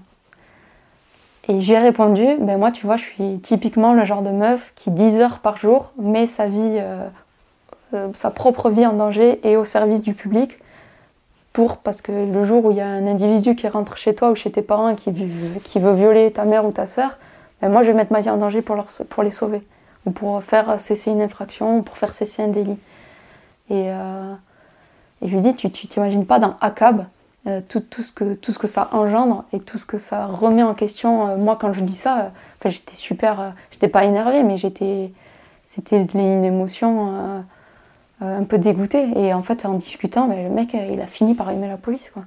[1.48, 4.90] Et j'ai répondu, ben moi tu vois, je suis typiquement le genre de meuf qui
[4.90, 7.06] 10 heures par jour met sa vie, euh,
[7.94, 10.58] euh, sa propre vie en danger et au service du public.
[11.52, 14.30] Pour, parce que le jour où il y a un individu qui rentre chez toi
[14.30, 15.10] ou chez tes parents et qui,
[15.64, 17.16] qui veut violer ta mère ou ta soeur,
[17.62, 19.62] ben moi je vais mettre ma vie en danger pour, leur, pour les sauver.
[20.04, 22.78] Ou pour faire cesser une infraction, ou pour faire cesser un délit.
[23.70, 24.34] Et, euh,
[25.22, 27.06] Et je lui dis, tu t'imagines pas dans ACAB
[27.46, 30.26] euh, tout, tout, ce que, tout ce que ça engendre et tout ce que ça
[30.26, 31.28] remet en question.
[31.28, 35.12] Euh, moi, quand je dis ça, enfin, j'étais super, j'étais pas énervée, mais j'étais,
[35.66, 37.44] c'était une émotion
[38.20, 39.06] un peu dégoûtée.
[39.16, 42.10] Et en fait, en discutant, mais le mec, il a fini par aimer la police,
[42.12, 42.24] quoi.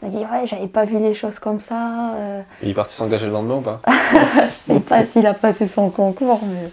[0.00, 2.16] Il m'a dit ouais j'avais pas vu les choses comme ça.
[2.60, 3.80] il est parti s'engager le lendemain ou pas?
[4.44, 6.70] Je sais pas s'il a passé son concours mais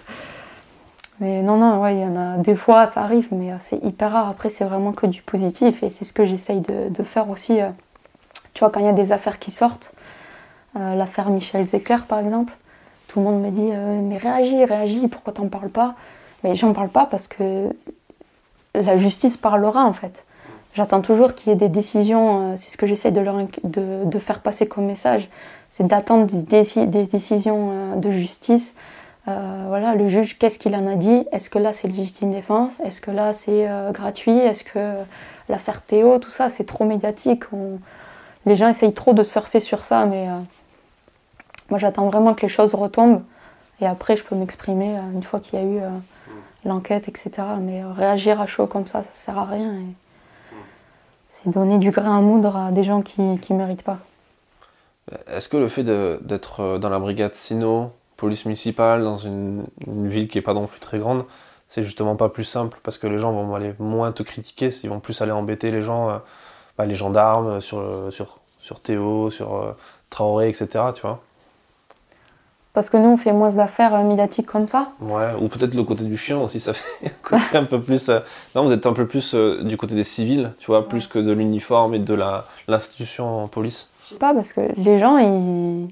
[1.20, 3.84] mais non, non, ouais, il y en a des fois, ça arrive, mais euh, c'est
[3.84, 4.30] hyper rare.
[4.30, 7.62] Après, c'est vraiment que du positif et c'est ce que j'essaye de, faire aussi.
[7.62, 7.70] Euh,
[8.54, 9.94] tu vois, quand il y a des affaires qui sortent,
[10.78, 12.54] euh, l'affaire Michel Zecler par exemple,
[13.08, 13.72] tout le monde me dit
[14.08, 15.96] Mais réagis, réagis, pourquoi t'en parles pas?
[16.44, 17.70] Mais j'en parle pas parce que
[18.76, 20.26] la justice parlera en fait.
[20.76, 23.24] J'attends toujours qu'il y ait des décisions, c'est ce que j'essaie de,
[23.64, 25.28] de, faire passer comme message,
[25.70, 28.76] c'est d'attendre des, des, décisions de justice
[29.28, 31.26] euh, voilà, le juge, qu'est-ce qu'il en a dit?
[31.32, 32.80] Est-ce que là c'est légitime défense?
[32.80, 34.38] Est-ce que là c'est euh, gratuit?
[34.38, 34.96] Est-ce que
[35.50, 37.44] l'affaire Théo, tout ça, c'est trop médiatique?
[38.46, 40.40] Les gens essayent trop de surfer sur ça, mais euh,
[41.70, 43.22] moi j'attends vraiment que les choses retombent
[43.82, 45.80] et après je peux m'exprimer une fois qu'il y a eu
[46.66, 47.32] l'enquête, etc.
[47.62, 49.76] Mais réagir à chaud comme ça, ça sert à rien.
[51.30, 54.00] C'est donner du grain à moudre à des gens qui ne méritent pas.
[55.28, 60.38] Est-ce que le fait d'être dans la brigade Sino, police municipale dans une, ville qui
[60.38, 61.26] n'est pas non plus très grande,
[61.68, 64.90] c'est justement pas plus simple parce que les gens vont aller moins te critiquer, ils
[64.90, 66.18] vont plus aller embêter les gens, euh,
[66.78, 69.72] bah, les gendarmes sur, sur, sur Théo, sur euh,
[70.10, 70.68] Traoré, etc.
[70.94, 71.22] Tu vois
[72.72, 74.92] parce que nous, on fait moins d'affaires euh, médiatiques comme ça.
[75.02, 78.10] Ouais, ou peut-être le côté du chien aussi, ça fait un côté un peu plus.
[78.56, 81.32] Non, vous êtes un peu plus du côté des civils, tu vois, plus que de
[81.32, 82.14] l'uniforme et de
[82.68, 83.90] l'institution en police.
[84.06, 85.90] Je sais pas, parce que les gens, ils,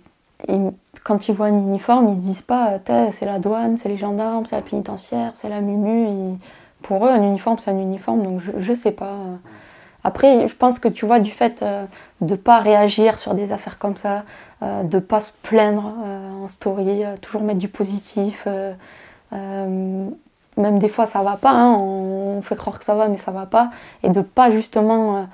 [1.03, 4.45] quand ils voient un uniforme, ils se disent pas c'est la douane, c'est les gendarmes,
[4.45, 6.37] c'est la pénitentiaire, c'est la mumu.
[6.83, 9.15] Pour eux, un uniforme, c'est un uniforme, donc je, ne sais pas.
[10.03, 11.85] Après, je pense que tu vois, du fait euh,
[12.21, 14.23] de pas réagir sur des affaires comme ça,
[14.61, 18.47] euh, de pas se plaindre euh, en story, toujours mettre du positif,
[19.31, 23.31] même des fois ça va pas, hein, on, fait croire que ça va, mais ça
[23.31, 23.71] va pas,
[24.03, 25.27] et de pas justement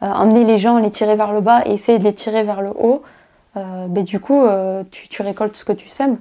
[0.00, 2.70] emmener les gens, les tirer vers le bas et essayer de les tirer vers le
[2.70, 3.02] haut.
[3.58, 6.18] Euh, ben, du coup, euh, tu, récoltes ce que tu sèmes.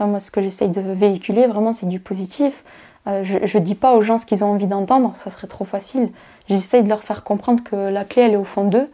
[0.00, 2.64] moi, ce que j'essaye de véhiculer, vraiment, c'est du positif.
[3.06, 5.64] Euh, je ne dis pas aux gens ce qu'ils ont envie d'entendre, ça serait trop
[5.64, 6.10] facile.
[6.48, 8.88] J'essaye de leur faire comprendre que la clé, elle est au fond d'eux,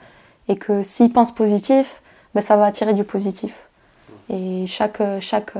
[0.48, 2.00] et que s'ils pensent positif,
[2.34, 3.54] ben, ça va attirer du positif.
[4.30, 5.52] Et chaque, chaque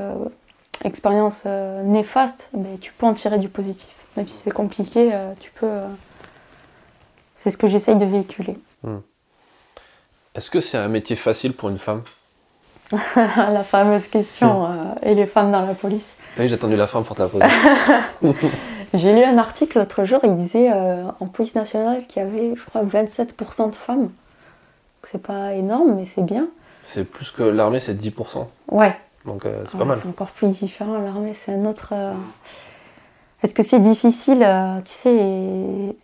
[0.83, 1.45] expérience
[1.83, 3.89] néfaste, ben, tu peux en tirer du positif.
[4.17, 5.69] Même si c'est compliqué, tu peux.
[7.37, 8.57] c'est ce que j'essaye de véhiculer.
[8.83, 8.99] Hmm.
[10.33, 12.01] Est-ce que c'est un métier facile pour une femme?
[13.15, 14.67] La fameuse question.
[14.67, 14.95] Hmm.
[15.03, 17.27] Euh, et les femmes dans la police Oui, j'ai attendu la fin pour te la
[17.27, 17.45] poser.
[18.93, 22.55] j'ai lu un article l'autre jour, il disait euh, en police nationale qu'il y avait,
[22.55, 24.09] je crois, 27% de femmes.
[25.03, 26.47] C'est pas énorme, mais c'est bien.
[26.83, 28.45] C'est plus que l'armée, c'est 10%.
[28.71, 28.95] Ouais.
[29.25, 29.99] Donc euh, c'est pas mal.
[30.01, 30.97] C'est encore plus différent.
[30.99, 31.93] L'armée, c'est un autre.
[33.43, 34.47] Est-ce que c'est difficile
[34.85, 35.95] Tu sais,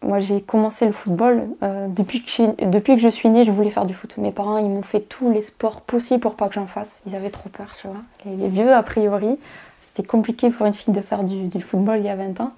[0.00, 3.44] moi, j'ai commencé le football euh, depuis, que je, suis née.
[3.44, 4.14] Je voulais faire du foot.
[4.16, 7.00] Mes parents, ils m'ont fait tous les sports possibles pour pas que j'en fasse.
[7.06, 8.00] Ils avaient trop peur, tu vois.
[8.24, 9.38] Les, vieux, a priori,
[9.82, 12.52] c'était compliqué pour une fille de faire du, football il y a 20 ans.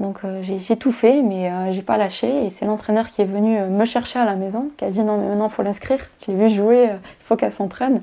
[0.00, 2.46] Donc euh, j'ai tout fait, mais euh, j'ai pas lâché.
[2.46, 5.16] Et c'est l'entraîneur qui est venu me chercher à la maison, qui a dit non,
[5.18, 6.00] mais maintenant, faut l'inscrire.
[6.26, 8.02] Je l'ai vu jouer, il faut qu'elle s'entraîne.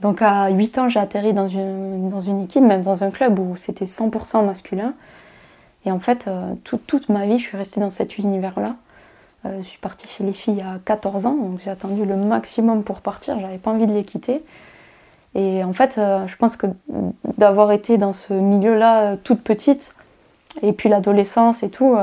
[0.00, 3.38] Donc à 8 ans, j'ai atterri dans une, dans une équipe, même dans un club
[3.38, 4.94] où c'était 100% masculin.
[5.84, 8.76] Et en fait, euh, toute ma vie, je suis restée dans cet univers-là.
[9.44, 12.84] Euh, je suis partie chez les filles à 14 ans, donc j'ai attendu le maximum
[12.84, 14.44] pour partir, j'avais pas envie de les quitter.
[15.34, 16.66] Et en fait, euh, je pense que
[17.38, 19.94] d'avoir été dans ce milieu-là toute petite,
[20.60, 21.96] et puis l'adolescence et tout,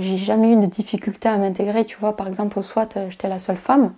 [0.00, 1.84] j'ai jamais eu de difficulté à m'intégrer.
[1.84, 3.92] Tu vois, par exemple, au SWAT, j'étais la seule femme.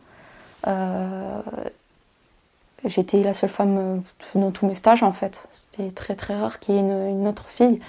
[2.85, 4.03] j'étais la seule femme
[4.35, 5.41] dans tous mes stages en fait.
[5.53, 7.81] C'était très très rare qu'il y ait une autre fille.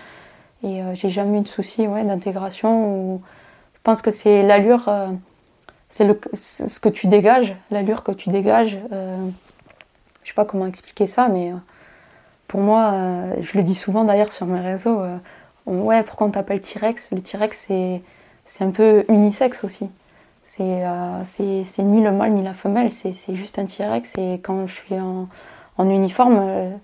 [0.63, 3.21] Et euh, j'ai jamais eu de souci ouais, d'intégration.
[3.73, 5.09] Je pense que c'est l'allure, euh,
[5.89, 6.07] c'est
[6.67, 8.77] ce que tu dégages, l'allure que tu dégages.
[8.91, 9.17] Euh,
[10.23, 11.53] je sais pas comment expliquer ça, mais
[12.47, 12.93] pour moi,
[13.39, 15.01] je le dis souvent d'ailleurs sur mes réseaux.
[15.65, 17.11] ouais, pourquoi on t'appelle T-Rex?
[17.11, 18.01] Le T-Rex, c'est,
[18.59, 19.89] un peu unisexe aussi.
[20.45, 20.83] C'est,
[21.25, 24.17] c'est, ni le mâle ni la femelle, c'est, juste un T-Rex.
[24.17, 25.29] Et quand je suis en,
[25.77, 26.77] en uniforme,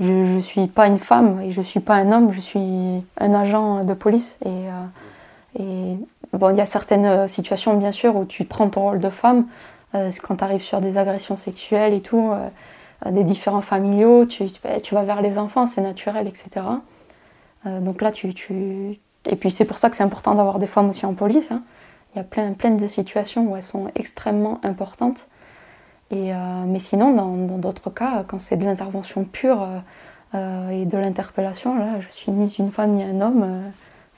[0.00, 3.04] je ne suis pas une femme et je ne suis pas un homme, je suis
[3.18, 4.36] un agent de police.
[4.44, 4.48] Et,
[5.60, 5.94] euh,
[6.32, 9.10] bon, il y a certaines euh, situations, bien sûr, où tu prends ton rôle de
[9.10, 9.46] femme.
[9.94, 12.32] Euh, quand tu arrives sur des agressions sexuelles et tout,
[13.10, 16.66] des différents familiaux, tu, tu, vas vers les enfants, c'est naturel, etc.
[17.64, 18.34] donc là, tu,
[19.24, 21.50] et puis c'est pour ça que c'est important d'avoir des femmes aussi en police.
[21.50, 21.62] Hein.
[22.14, 25.28] Il y a plein de situations où elles sont extrêmement importantes.
[26.10, 26.32] Et,
[26.66, 29.66] mais sinon, dans d'autres cas, quand c'est de l'intervention pure
[30.34, 33.62] et de l'interpellation, là, je suis ni une femme ni un homme,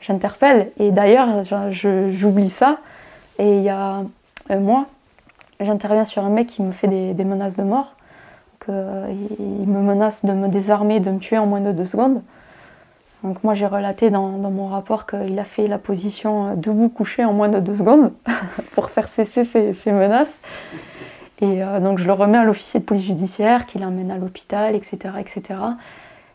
[0.00, 0.72] j'interpelle.
[0.78, 2.78] Et d'ailleurs, j'oublie ça.
[3.38, 4.02] Et il y a
[4.48, 4.86] un mois,
[5.60, 7.96] j'interviens sur un mec qui me fait des, menaces de mort.
[8.68, 12.22] il me menace de me désarmer, de me tuer en moins de deux secondes.
[13.22, 17.32] Donc moi j'ai relaté dans, mon rapport qu'il a fait la position debout couché en
[17.32, 18.12] moins de deux secondes
[18.72, 20.38] pour faire cesser ses, menaces.
[21.40, 24.74] Et euh, donc je le remets à l'officier de police judiciaire qui l'emmène à l'hôpital,
[24.74, 25.42] etc., etc.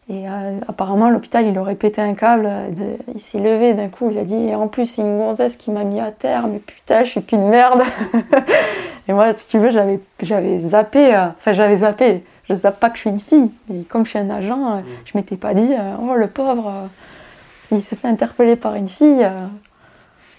[0.09, 2.49] Et euh, apparemment, l'hôpital, il aurait pété un câble.
[3.13, 5.83] il s'est levé d'un coup, il a dit En plus, c'est une gonzesse qui m'a
[5.83, 7.83] mis à terre, mais putain, je suis qu'une merde.
[9.07, 12.23] et moi, si tu veux, j'avais, j'avais zappé, euh, enfin, j'avais zappé.
[12.45, 14.77] Je ne zappe pas que je suis une fille, mais comme je suis un agent,
[14.77, 14.83] mm.
[15.03, 16.89] je m'étais pas dit Oh, le pauvre,
[17.67, 19.27] s'il se fait interpeller par une fille,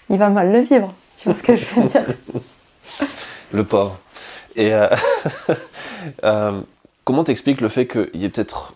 [0.09, 0.91] il va mal le vivre.
[1.17, 2.05] Tu vois ce que je veux dire?
[3.51, 3.99] Le pauvre.
[4.59, 4.71] Et
[7.03, 8.73] comment t'expliques le fait qu'il y ait peut-être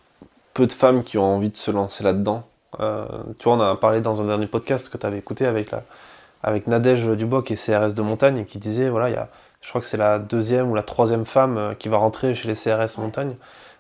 [0.54, 2.44] peu de femmes qui ont envie de se lancer là-dedans?
[2.80, 3.06] Euh,
[3.40, 5.84] tu vois, on a parlé dans un dernier podcast que tu avais écouté avec, la,
[6.68, 9.30] Nadège Duboc et CRS de Montagne qui disait, voilà,
[9.62, 12.48] je crois que c'est la deuxième ou la troisième femme euh, qui va rentrer chez
[12.48, 13.36] les CRS Montagne.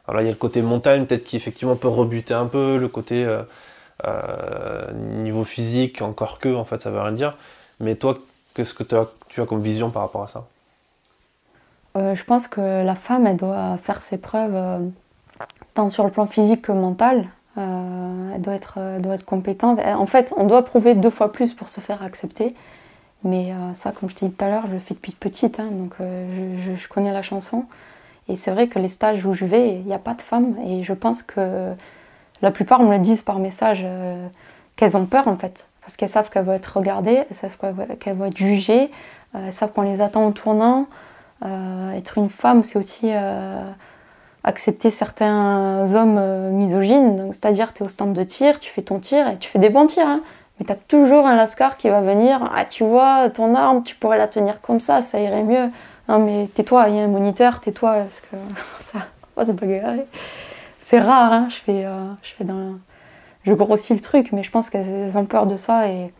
[0.07, 2.87] Alors il y a le côté montagne, peut-être qui effectivement peut rebuter un peu, le
[2.89, 3.25] côté
[4.05, 7.37] euh, niveau physique, encore que, en fait, ça veut rien dire.
[7.79, 8.17] Mais toi,
[8.53, 10.45] qu'est-ce que tu as comme vision par rapport à ça?
[11.95, 14.91] Je pense que la femme, elle doit faire ses preuves
[15.73, 17.27] tant sur le plan physique que mental.
[17.57, 19.79] Euh, elle doit être, euh, doit être compétente.
[19.79, 22.55] En fait, on doit prouver deux fois plus pour se faire accepter.
[23.23, 25.59] Mais euh, ça, comme je t'ai dit tout à l'heure, je le fais depuis petite,
[25.59, 27.65] hein, donc je, connais la chanson.
[28.27, 30.55] Et c'est vrai que les stages où je vais, il n'y a pas de femmes.
[30.65, 31.73] Et je pense que
[32.41, 33.85] la plupart me le disent par message
[34.75, 35.67] qu'elles ont peur en fait.
[35.81, 37.57] Parce qu'elles savent qu'elles vont être regardées, elles savent
[37.99, 38.91] qu'elles vont être jugées,
[39.33, 40.87] elles savent qu'on les attend au tournant.
[41.95, 43.11] Être une femme, c'est aussi
[44.43, 47.29] accepter certains hommes euh, misogynes.
[47.31, 49.69] C'est-à-dire, tu es au stand de tir, tu fais ton tir et tu fais des
[49.69, 50.07] bons tirs.
[50.07, 50.21] Hein.
[50.59, 52.49] Mais tu as toujours un lascar qui va venir.
[52.55, 55.69] Ah, tu vois, ton arme, tu pourrais la tenir comme ça, ça irait mieux.
[56.09, 58.35] Non, mais tais-toi, il y a un moniteur, tais-toi, parce que
[58.81, 58.99] ça
[59.35, 60.05] va se bagarrer.
[60.81, 61.47] C'est rare, hein.
[61.49, 62.45] je, fais, euh, je fais.
[63.45, 66.11] Je grossis le truc, mais je pense qu'elles ont peur de ça et,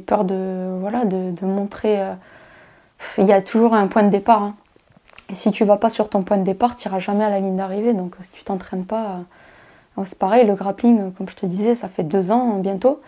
[0.00, 2.00] peur de, voilà, de, montrer.
[2.00, 2.14] Euh,
[3.18, 4.42] il y a toujours un point de départ.
[4.42, 4.54] Hein.
[5.30, 7.40] Et si tu vas pas sur ton point de départ, tu n'iras jamais à la
[7.40, 7.92] ligne d'arrivée.
[7.94, 9.20] Donc si tu t'entraînes pas,
[9.98, 13.00] euh, c'est pareil, le grappling, comme je te disais, ça fait deux ans bientôt.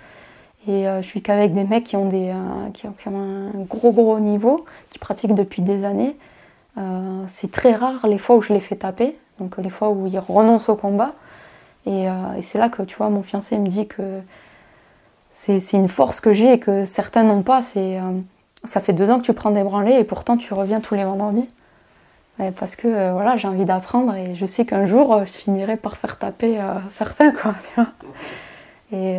[0.67, 3.93] Et euh, je suis qu'avec des mecs qui ont, des, euh, qui, ont, un gros
[3.93, 6.17] gros niveau, qui pratiquent depuis des années.
[7.29, 10.19] c'est très rare les fois où je les fais taper, donc les fois où ils
[10.19, 11.15] renoncent au combat.
[11.87, 14.21] Et, et c'est là que tu vois, mon fiancé me dit que
[15.33, 17.63] c'est une force que j'ai et que certains n'ont pas.
[17.63, 17.99] C'est
[18.65, 21.05] ça fait deux ans que tu prends des branlées et pourtant tu reviens tous les
[21.05, 21.49] vendredis
[22.57, 25.77] parce que euh, voilà, j'ai envie d'apprendre et je sais qu'un jour euh, je finirai
[25.77, 27.55] par faire taper euh, certains quoi.
[28.93, 29.19] et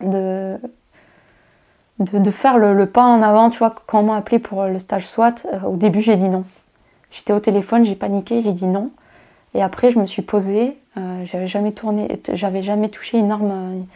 [0.00, 0.58] de,
[1.98, 5.06] de, faire le, pas en avant, tu vois, quand on m'a appelé pour le stage
[5.06, 6.44] SWAT, au début j'ai dit non.
[7.10, 8.90] J'étais au téléphone, j'ai paniqué, j'ai dit non.
[9.54, 10.76] Et après je me suis posée,
[11.24, 13.86] j'avais jamais tourné, j'avais jamais touché une arme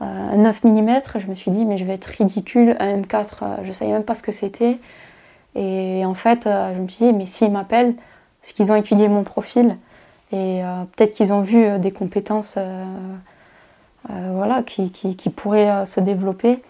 [0.00, 1.00] à 9 mm.
[1.16, 4.14] Je me suis dit mais je vais être ridicule, un M4, je savais même pas
[4.14, 4.78] ce que c'était.
[5.54, 7.94] Et en fait, euh, je me suis dit, mais s'ils m'appellent,
[8.42, 9.76] c'est qu'ils ont étudié mon profil
[10.32, 12.58] et euh, peut-être qu'ils ont vu euh, des compétences
[14.08, 14.90] voilà, qui,
[15.34, 16.62] pourraient se développer.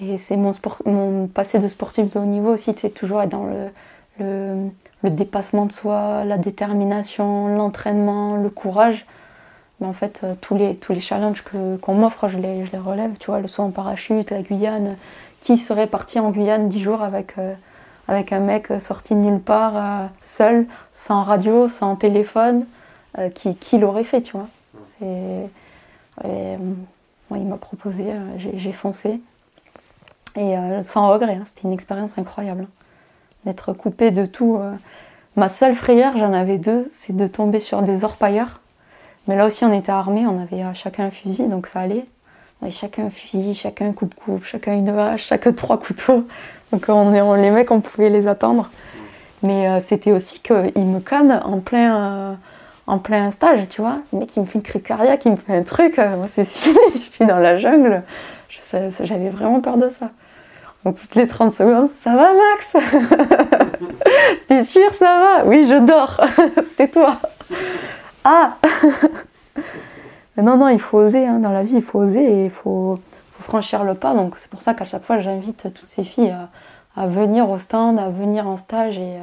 [0.00, 0.52] Et c'est mon,
[0.84, 5.72] mon passé de sportif de haut niveau aussi, c'est toujours être dans le, dépassement de
[5.72, 9.06] soi, la détermination, l'entraînement, le courage.
[9.80, 11.42] Mais en fait, tous, les, tous les challenges
[11.80, 13.16] qu'on m'offre, je les, je les relève.
[13.18, 14.96] Tu vois, le saut en parachute, la Guyane.
[15.40, 17.34] Qui serait parti en Guyane dix jours avec
[18.08, 22.66] avec un mec sorti de nulle part, euh, seul, sans radio, sans téléphone,
[23.18, 24.48] euh, qui, qui l'aurait fait, tu vois.
[25.02, 25.46] Euh,
[27.34, 28.04] il m'a proposé,
[28.36, 29.20] j'ai foncé.
[30.36, 32.64] Et sans regret, hein, c'était une expérience incroyable.
[32.64, 32.70] Hein,
[33.46, 34.60] d'être coupé de tout.
[35.34, 38.60] Ma seule frayeur, j'en avais deux, c'est de tomber sur des orpailleurs.
[39.26, 42.04] Mais là aussi, on était armés, on avait chacun un fusil, donc ça allait.
[42.60, 46.26] On avait chacun un fusil, chacun un coupe-coupe, chacun une hache, chacun trois couteaux.
[46.72, 48.70] Donc on est, les mecs, on pouvait les attendre.
[49.42, 52.34] Mais euh, c'était aussi qu'il me canne en plein, euh,
[52.86, 53.98] en plein stage, tu vois.
[54.12, 55.98] Le mec, il me fait une crise cardiaque, il me fait un truc.
[55.98, 58.02] Euh, moi, c'est fini, je suis dans la jungle.
[59.02, 60.10] J'avais vraiment peur de ça.
[60.84, 62.76] Donc toutes les 30 secondes, ça va Max?
[64.48, 65.44] T'es sûr ça va?
[65.44, 66.20] Oui, je dors.
[66.76, 67.18] Tais-toi.
[68.24, 68.56] Ah
[70.36, 71.26] Non, non, il faut oser.
[71.26, 71.38] Hein.
[71.40, 72.98] Dans la vie, il faut oser et il faut,
[73.40, 74.14] franchir le pas.
[74.14, 76.34] Donc c'est pour ça qu'à chaque fois, j'invite toutes ces filles
[76.96, 78.98] à, venir au stand, à venir en stage.
[78.98, 79.16] Et,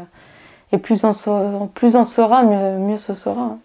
[0.71, 3.57] et plus, on, sera, mieux, ce sera.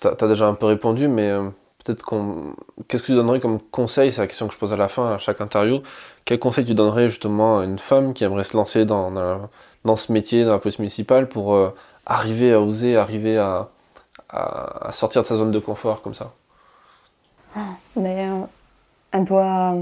[0.00, 1.30] Tu as, déjà un peu répondu, mais
[1.82, 2.54] peut-être qu'on.
[2.88, 5.14] Qu'est-ce que tu donnerais comme conseil C'est la question que je pose à la fin
[5.14, 5.80] à chaque interview.
[6.24, 9.10] Quel conseil tu donnerais justement à une femme qui aimerait se lancer dans,
[9.96, 11.70] ce métier, dans la police municipale, pour euh,
[12.04, 13.68] arriver à oser, arriver à,
[14.32, 16.32] à, sortir de sa zone de confort comme ça
[17.56, 18.40] ah, Mais euh,
[19.12, 19.74] elle, doit,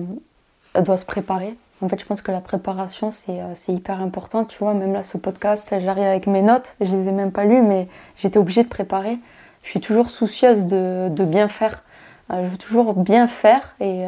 [0.74, 1.56] elle doit se préparer.
[1.80, 4.44] En fait, je pense que la préparation, c'est euh, hyper important.
[4.44, 7.44] Tu vois, même là, ce podcast, j'arrive avec mes notes, je les ai même pas
[7.44, 9.18] lues, mais j'étais obligée de préparer.
[9.62, 11.84] Je suis toujours soucieuse de, bien faire.
[12.30, 14.06] je veux toujours bien faire et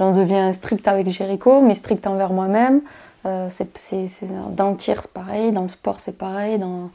[0.00, 2.80] J'en deviens strict avec Jericho, mais strict envers moi-même.
[3.26, 3.50] Euh,
[4.56, 6.58] dans le tir, c'est pareil, dans le sport, c'est pareil.
[6.58, 6.90] Dans...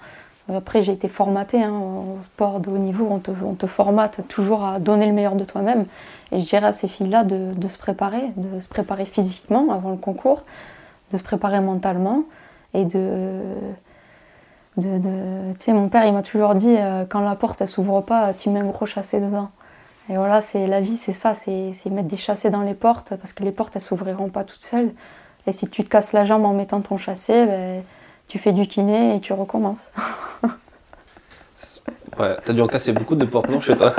[0.53, 4.27] Après, j'ai été formatée hein, au sport de haut niveau, on te, on te, formate
[4.27, 5.85] toujours à donner le meilleur de toi-même.
[6.31, 9.97] Et je dirais à ces filles-là de, se préparer, de se préparer physiquement avant le
[9.97, 10.43] concours,
[11.11, 12.23] de se préparer mentalement
[12.73, 13.41] et de...
[14.77, 14.83] Tu
[15.59, 18.49] sais, mon père, il m'a toujours dit euh, quand la porte, elle s'ouvre pas, tu
[18.49, 19.49] mets un gros chassé dedans.
[20.09, 23.33] Et voilà, c'est la vie, c'est ça, c'est mettre des chassés dans les portes, parce
[23.33, 24.91] que les portes, elles s'ouvriront pas toutes seules.
[25.47, 27.83] Et si tu te casses la jambe en mettant ton chassé, ben,
[28.28, 29.84] tu fais du kiné et tu recommences.
[32.19, 33.93] ouais, t'as dû en casser beaucoup de portes, non, chez toi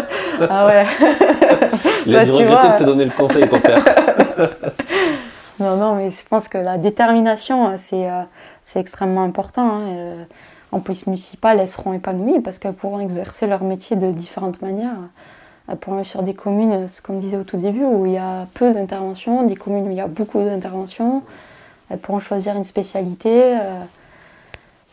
[0.48, 0.84] Ah ouais.
[2.06, 3.84] Il a dû regretter de te donner le conseil, ton père.
[5.60, 8.22] non, non, mais je pense que la détermination, c'est euh,
[8.74, 9.68] extrêmement important.
[9.68, 9.82] Hein.
[9.88, 10.24] Euh,
[10.72, 14.98] en police municipale, elles seront épanouies parce qu'elles pourront exercer leur métier de différentes manières
[15.80, 18.72] pour aller sur des communes, comme disait au tout début, où il y a peu
[18.72, 21.22] d'interventions, des communes où il y a beaucoup d'interventions.
[21.90, 23.54] Elles pourront choisir une spécialité.
[23.54, 23.82] Euh,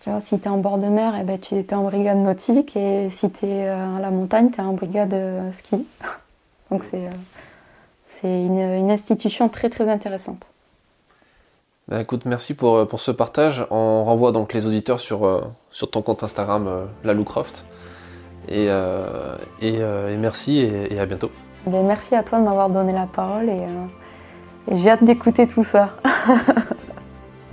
[0.04, 2.18] tu vois, si tu es en bord de mer, eh ben, tu es en brigade
[2.18, 5.86] nautique, et si tu es euh, à la montagne, tu es en brigade euh, ski.
[6.72, 10.48] Donc c'est une, une, institution très très intéressante.
[11.88, 13.66] Ben, écoute, merci pour, pour ce partage.
[13.70, 17.66] On renvoie donc les auditeurs sur, sur ton compte Instagram, La Croft.
[18.52, 21.32] Euh, euh, et, merci et, à bientôt.
[21.66, 25.64] Ben, merci à toi de m'avoir donné la parole et, euh, j'ai hâte d'écouter tout
[25.64, 25.92] ça.